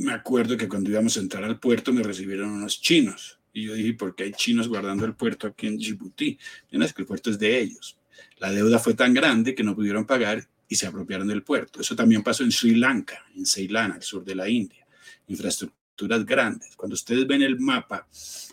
[0.00, 3.38] me acuerdo que cuando íbamos a entrar al puerto me recibieron unos chinos.
[3.52, 6.38] Y yo dije, ¿por qué hay chinos guardando el puerto aquí en Djibouti?
[6.72, 7.98] No es que el puerto es de ellos.
[8.38, 11.80] La deuda fue tan grande que no pudieron pagar y se apropiaron del puerto.
[11.80, 14.86] Eso también pasó en Sri Lanka, en Ceilán, al sur de la India.
[15.26, 15.80] Infraestructura
[16.18, 16.76] grandes.
[16.76, 18.06] Cuando ustedes ven el mapa,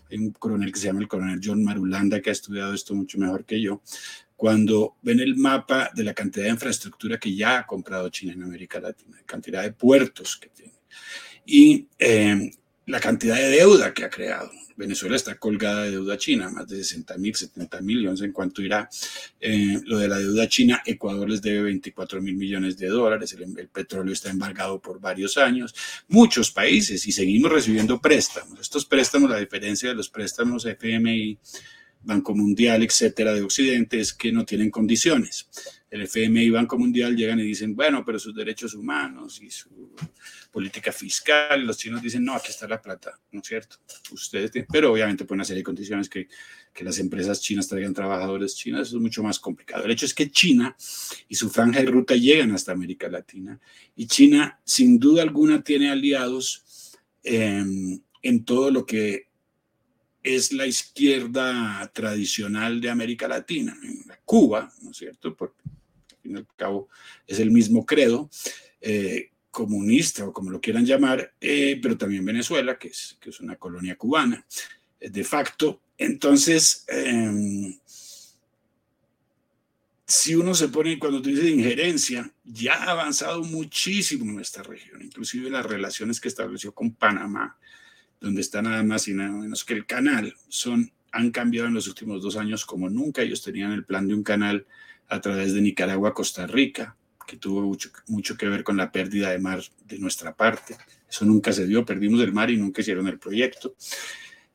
[0.10, 3.18] hay un coronel que se llama el coronel John Marulanda, que ha estudiado esto mucho
[3.18, 3.82] mejor que yo.
[4.36, 8.43] Cuando ven el mapa de la cantidad de infraestructura que ya ha comprado China en
[8.43, 10.74] América Latina, la cantidad de puertos que tiene,
[11.48, 12.52] y eh,
[12.86, 14.52] la cantidad de deuda que ha creado.
[14.76, 18.62] Venezuela está colgada de deuda china, más de 60 mil, 70 mil, millones en cuanto
[18.62, 18.88] irá
[19.39, 20.84] eh, lo de la deuda china.
[20.86, 25.74] Ecuador les debe 24 mil millones de dólares, el, petróleo está embargado por varios años,
[26.10, 28.60] muchos países y seguimos recibiendo préstamos.
[28.60, 31.39] Estos préstamos, la diferencia de los préstamos FMI,
[32.04, 35.48] Banco Mundial, etcétera, de Occidente, es que no tienen condiciones
[35.90, 39.96] el FMI y Banco Mundial llegan y dicen, bueno, pero sus derechos humanos y su
[40.52, 43.78] política fiscal, los chinos dicen, no, aquí está la plata, ¿no es cierto?
[44.12, 46.28] Ustedes pero obviamente pueden hacer condiciones que,
[46.74, 49.86] que las empresas chinas traigan trabajadores chinos, eso es mucho más complicado.
[49.86, 50.76] El hecho es que China
[51.30, 53.60] y su franja de ruta llegan hasta América Latina
[53.96, 59.28] y China sin duda alguna tiene aliados en, en todo lo que
[60.24, 63.78] es la izquierda tradicional de América Latina,
[64.26, 65.34] Cuba, ¿no es cierto?
[65.36, 65.64] Porque
[66.28, 66.90] fin al cabo
[67.26, 68.30] es el mismo credo,
[68.82, 73.40] eh, comunista o como lo quieran llamar, eh, pero también Venezuela, que es, que es
[73.40, 74.46] una colonia cubana,
[75.00, 75.82] eh, de facto.
[75.98, 77.76] Entonces, em,
[80.06, 85.02] si uno se pone, cuando tú dices injerencia, ya ha avanzado muchísimo en nuestra región,
[85.02, 87.58] inclusive las relaciones que estableció con Panamá,
[88.22, 91.88] donde está nada más y nada menos que el canal, son, han cambiado en los
[91.88, 93.22] últimos dos años como nunca.
[93.22, 94.66] Ellos tenían el plan de un canal
[95.10, 96.95] a través de Nicaragua a Costa Rica,
[97.26, 100.78] que tuvo mucho, mucho que ver con la pérdida de mar de nuestra parte.
[101.10, 103.76] Eso nunca se dio, perdimos el mar y nunca hicieron el proyecto.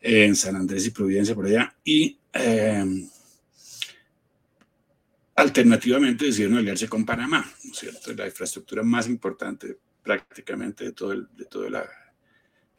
[0.01, 1.75] en San Andrés y Providencia por allá.
[1.85, 3.09] Y em,
[5.37, 8.13] alternativamente decidieron aliarse con Panamá, ¿no es cierto?
[8.15, 11.89] La infraestructura más importante prácticamente de, todo el, de toda la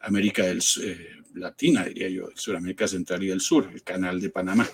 [0.01, 4.67] América del, eh, Latina, diría yo, Suramérica Central y del Sur, el canal de Panamá.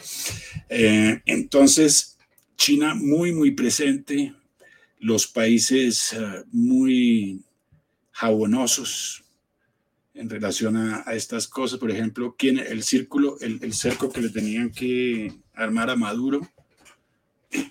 [0.68, 2.18] Eh, entonces,
[2.60, 4.36] China muy, muy presente,
[5.00, 7.42] los países eh, muy
[8.12, 9.24] jabonosos
[10.14, 11.80] en relación a, estas cosas.
[11.80, 16.42] Por ejemplo, ¿quién, el círculo, el, cerco que le tenían que armar a Maduro,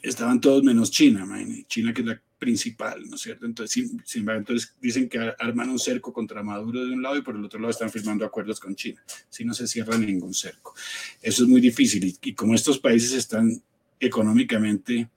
[0.03, 1.29] estaban todos menos China,
[1.69, 3.45] China que es la principal, ¿no es cierto?
[3.45, 7.45] Entonces, entonces dicen que arman un cerco contra Maduro de un lado y por el
[7.45, 9.03] otro lado están firmando acuerdos con China.
[9.29, 10.75] Si no se cierra ningún cerco.
[11.21, 13.63] Eso es muy difícil y como estos países están
[14.01, 15.09] económicamente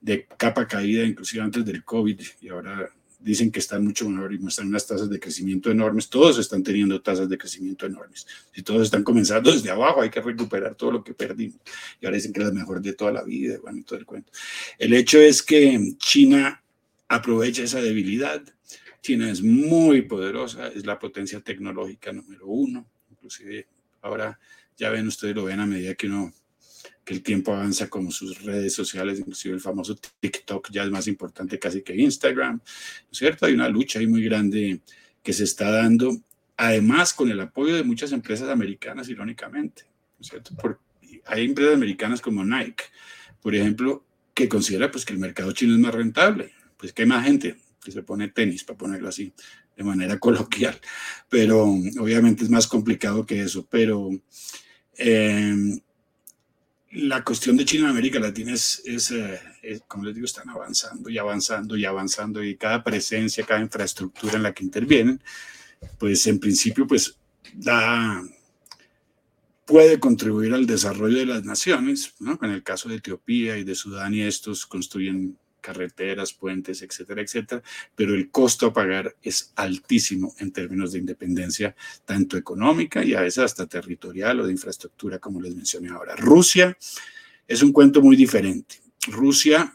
[0.00, 4.38] de capa caída, inclusive antes del COVID, y ahora dicen que están mucho mejor y
[4.38, 6.08] muestran unas tasas de crecimiento enormes.
[6.08, 8.26] Todos están teniendo tasas de crecimiento enormes.
[8.52, 11.58] Si todos están comenzando desde abajo, hay que recuperar todo lo que perdimos.
[12.00, 14.06] Y ahora dicen que es la mejor de toda la vida, bueno, y todo el
[14.06, 14.30] cuento.
[14.78, 16.62] El hecho es que China
[17.08, 18.42] aprovecha esa debilidad.
[19.02, 22.86] China es muy poderosa, es la potencia tecnológica número uno.
[23.10, 23.66] Inclusive
[24.02, 24.38] ahora
[24.76, 26.32] ya ven, ustedes lo ven a medida que uno
[27.08, 31.06] que el tiempo avanza como sus redes sociales, inclusive el famoso TikTok ya es más
[31.06, 33.46] importante casi que Instagram, ¿no es cierto?
[33.46, 34.82] Hay una lucha ahí muy grande
[35.22, 36.20] que se está dando,
[36.58, 39.84] además con el apoyo de muchas empresas americanas, irónicamente,
[40.18, 40.54] ¿no es cierto?
[41.24, 42.84] hay empresas americanas como Nike,
[43.40, 44.04] por ejemplo,
[44.34, 47.56] que considera pues que el mercado chino es más rentable, pues que hay más gente
[47.82, 49.32] que se pone tenis, para ponerlo así,
[49.74, 50.78] de manera coloquial,
[51.30, 54.10] pero obviamente es más complicado que eso, pero...
[54.98, 55.80] Eh,
[56.90, 61.10] la cuestión de China en América Latina es, eh, es, como les digo, están avanzando
[61.10, 65.22] y avanzando y avanzando y cada presencia, cada infraestructura en la que intervienen,
[65.98, 67.16] pues en principio, pues
[69.64, 72.38] puede contribuir al desarrollo de las naciones, ¿no?
[72.42, 77.62] En el caso de Etiopía y de Sudán y estos construyen carreteras, puentes, etcétera, etcétera,
[77.94, 83.20] pero el costo a pagar es altísimo en términos de independencia, tanto económica y a
[83.20, 86.16] veces hasta territorial o de infraestructura, como les mencioné ahora.
[86.16, 86.76] Rusia
[87.46, 88.80] es un cuento muy diferente.
[89.08, 89.74] Rusia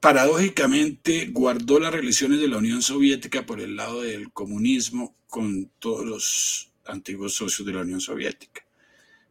[0.00, 6.06] paradójicamente guardó las relaciones de la Unión Soviética por el lado del comunismo con todos
[6.06, 8.64] los antiguos socios de la Unión Soviética,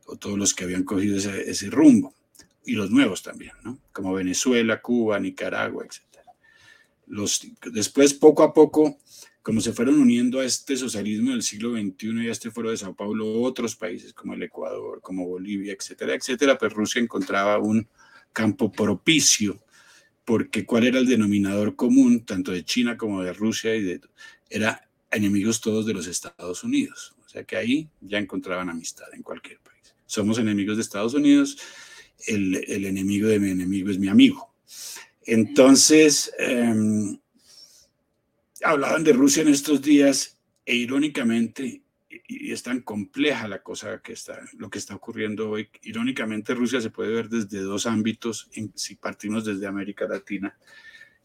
[0.05, 2.16] o todos los que habían cogido ese, ese rumbo
[2.68, 3.80] y los nuevos también, ¿no?
[3.93, 6.01] como Venezuela, Cuba, Nicaragua, etc.
[7.07, 8.97] Los, después, poco a poco,
[9.41, 12.76] como se fueron uniendo a este socialismo del siglo XXI y a este foro de
[12.76, 17.88] Sao Paulo, otros países como el Ecuador, como Bolivia, etcétera, etcétera, pues Rusia encontraba un
[18.34, 19.63] campo propicio,
[20.26, 24.01] porque cuál era el denominador común, tanto de China como de Rusia, y de,
[24.49, 27.15] era enemigos todos de los Estados Unidos.
[27.26, 29.95] O sea que ahí ya encontraban amistad en cualquier país.
[30.05, 31.57] Somos enemigos de Estados Unidos,
[32.26, 34.53] el, enemigo de mi enemigo es mi amigo.
[35.26, 37.18] Entonces, eh,
[38.63, 44.13] hablaban de Rusia en estos días e irónicamente, y, es tan compleja la cosa que
[44.13, 48.72] está, lo que está ocurriendo hoy, irónicamente Rusia se puede ver desde dos ámbitos, en,
[48.76, 50.57] si partimos desde América Latina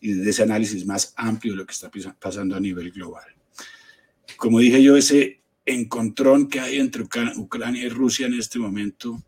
[0.00, 3.24] y desde ese análisis más amplio de lo que está pasando a nivel global.
[4.36, 7.04] como dije yo, ese encontrón que hay entre
[7.36, 9.22] Ucrania y Rusia en este momento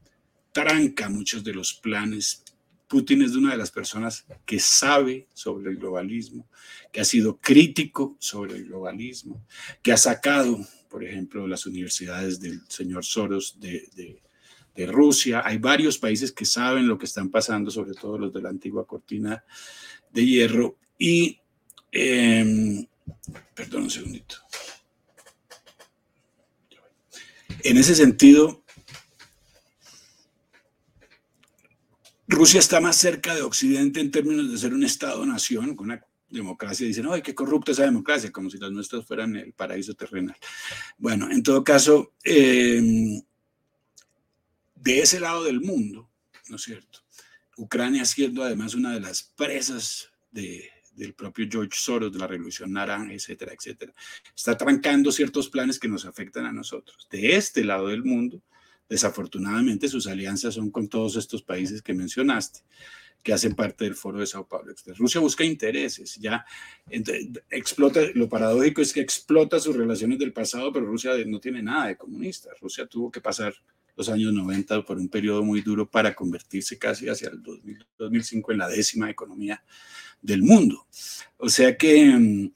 [0.54, 2.44] tranca muchos de los planes.
[2.88, 6.48] Putin es una de las personas que sabe sobre el globalismo,
[6.92, 9.44] que ha sido crítico sobre el globalismo,
[9.82, 14.22] que ha sacado, por ejemplo, las universidades del señor Soros de,
[14.86, 15.42] Rusia.
[15.44, 18.86] Hay varios países que saben lo que están pasando, sobre todo los de la antigua
[18.86, 19.44] cortina
[20.12, 20.78] de hierro.
[20.98, 21.38] Y,
[21.92, 22.84] em,
[23.54, 24.36] perdón un segundito.
[27.62, 28.63] En ese sentido,
[32.26, 36.86] Rusia está más cerca de Occidente en términos de ser un Estado-nación, con una democracia.
[36.86, 38.32] Dicen, ¡ay, qué corrupta esa democracia!
[38.32, 40.36] Como si las nuestras fueran el paraíso terrenal.
[40.96, 43.22] Bueno, en todo caso, em,
[44.74, 46.10] de ese lado del mundo,
[46.48, 47.00] ¿no es cierto?
[47.56, 52.72] Ucrania siendo además una de las presas de, del propio George Soros, de la Revolución
[52.72, 53.92] Naranja, etcétera, etcétera.
[54.34, 57.06] Está trancando ciertos planes que nos afectan a nosotros.
[57.10, 58.42] De este lado del mundo,
[58.88, 62.60] desafortunadamente sus alianzas son con todos estos países que mencionaste
[63.22, 64.74] que hacen parte del foro de Sao Paulo.
[64.98, 66.44] Rusia busca intereses, ya
[67.48, 71.86] explota, lo paradójico es que explota sus relaciones del pasado, pero Rusia no tiene nada
[71.86, 72.50] de comunista.
[72.60, 73.54] Rusia tuvo que pasar
[73.96, 77.42] los años 90 por un periodo muy duro para convertirse casi hacia el
[77.96, 79.64] 2005 en la décima economía
[80.20, 80.86] del mundo.
[81.38, 82.52] O sea que mm,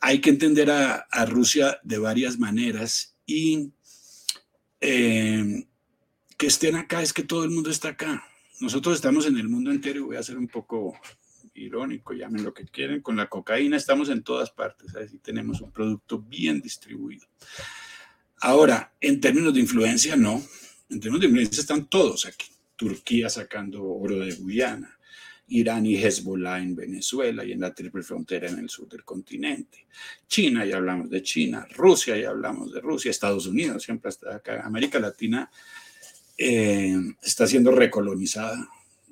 [0.00, 3.70] hay que entender a, Rusia de varias maneras y
[4.80, 5.64] em,
[6.36, 8.24] que estén acá es que todo el mundo está acá.
[8.60, 10.98] Nosotros estamos en el mundo entero voy a ser un poco
[11.54, 15.72] irónico, llamen lo que quieren, con la cocaína estamos en todas partes, así tenemos un
[15.72, 17.26] producto bien distribuido.
[18.40, 20.42] Ahora, en términos de influencia, no.
[20.88, 22.46] En términos de influencia están todos aquí.
[22.76, 24.98] Turquía sacando oro de Guyana,
[25.50, 29.86] Irán y Hezbollah en Venezuela y en la triple frontera en el sur del continente.
[30.26, 31.66] China, ya hablamos de China.
[31.74, 33.10] Rusia, ya hablamos de Rusia.
[33.10, 34.62] Estados Unidos, siempre está acá.
[34.64, 35.50] América Latina
[36.38, 38.68] eh, está siendo recolonizada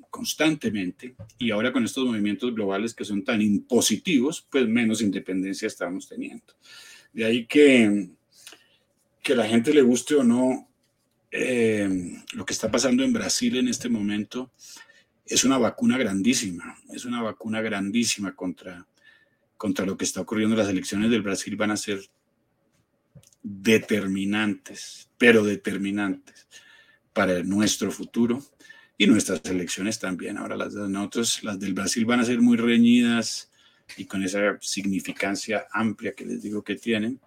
[0.09, 6.07] constantemente y ahora con estos movimientos globales que son tan impositivos, pues menos independencia estamos
[6.07, 6.53] teniendo.
[7.13, 8.09] De ahí que,
[9.21, 10.67] que la gente le guste o no
[11.31, 11.87] eh,
[12.33, 14.51] lo que está pasando en Brasil en este momento
[15.29, 18.85] es una vacuna grandísima, es una vacuna grandísima contra,
[19.57, 20.55] contra lo que está ocurriendo.
[20.55, 22.01] Las elecciones del Brasil van a ser
[23.43, 26.47] determinantes, pero determinantes
[27.13, 28.43] para nuestro futuro
[28.97, 30.37] y nuestras elecciones también.
[30.37, 33.51] Ahora las de nosotros, las del Brasil van a ser muy reñidas
[33.97, 37.19] y con esa significancia amplia que les digo que tienen.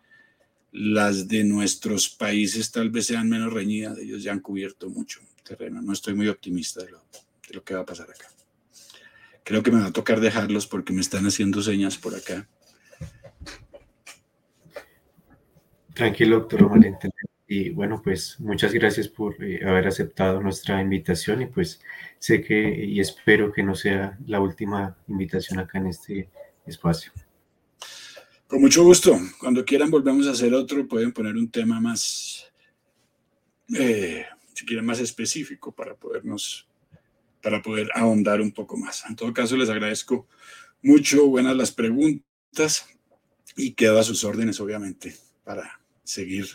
[0.72, 5.82] Las de nuestros países tal vez sean menos reñidas, ellos ya han cubierto mucho terreno.
[5.82, 7.03] No estoy muy optimista de lo,
[7.49, 8.28] de lo que va a pasar acá.
[9.45, 12.49] Creo que me va a tocar dejarlos porque me están haciendo señas por acá.
[15.95, 17.11] Tranquilo, doctor Valente.
[17.47, 21.82] Y bueno, pues muchas gracias por eh, haber aceptado nuestra invitación y pues
[22.18, 26.30] sé que y espero que no sea la última invitación acá en este
[26.64, 27.12] espacio.
[28.47, 29.18] Con mucho gusto.
[29.38, 32.51] Cuando quieran volvemos a hacer otro, pueden poner un tema más,
[33.78, 34.24] eh,
[34.55, 36.68] si quieren, más específico para podernos,
[37.43, 39.05] para poder ahondar un poco más.
[39.09, 40.28] En todo caso, les agradezco
[40.80, 42.86] mucho, buenas las preguntas
[43.57, 46.47] y quedo a sus órdenes, obviamente, para seguir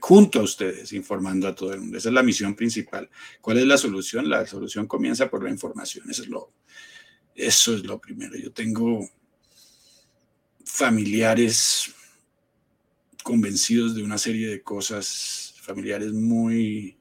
[0.00, 1.98] junto a ustedes informando a todo el mundo.
[1.98, 3.08] Esa es la misión principal.
[3.40, 4.28] ¿Cuál es la solución?
[4.28, 6.10] La solución comienza por la información.
[6.10, 6.52] Eso es lo,
[7.34, 8.36] eso es lo primero.
[8.36, 9.08] Yo tengo
[10.64, 11.92] familiares
[13.22, 16.95] convencidos de una serie de cosas, familiares muy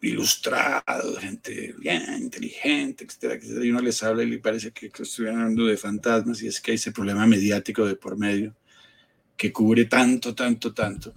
[0.00, 5.28] ilustrados, gente bien inteligente, etcétera, etcétera, y uno les habla y le parece que estoy
[5.28, 8.54] hablando de fantasmas y es que hay ese problema mediático de por medio
[9.36, 11.12] que cubre tanto, tanto, tanto,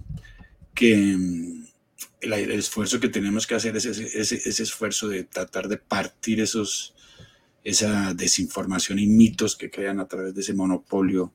[0.74, 1.64] que mm,
[2.20, 6.94] el, esfuerzo que tenemos que hacer es ese, ese esfuerzo de tratar de partir esos,
[7.64, 11.32] esa desinformación y mitos que crean a través de ese monopolio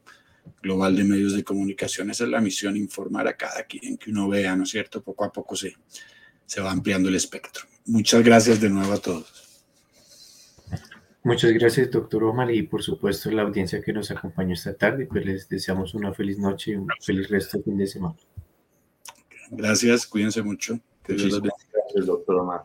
[0.61, 2.09] global de medios de comunicación.
[2.09, 5.01] Esa es la misión, informar a cada quien que uno vea, ¿no es cierto?
[5.01, 5.75] Poco a poco se,
[6.45, 7.65] se va ampliando el espectro.
[7.85, 9.45] Muchas gracias de nuevo a todos.
[11.23, 15.07] Muchas gracias, doctor Omar, y por supuesto la audiencia que nos acompañó esta tarde.
[15.07, 18.15] Pues les deseamos una feliz noche y un feliz resto de fin de semana.
[19.49, 20.79] Gracias, cuídense mucho.
[21.03, 22.61] Que Dios los bendiga, doctor Omar.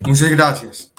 [0.00, 0.91] Muchas gracias.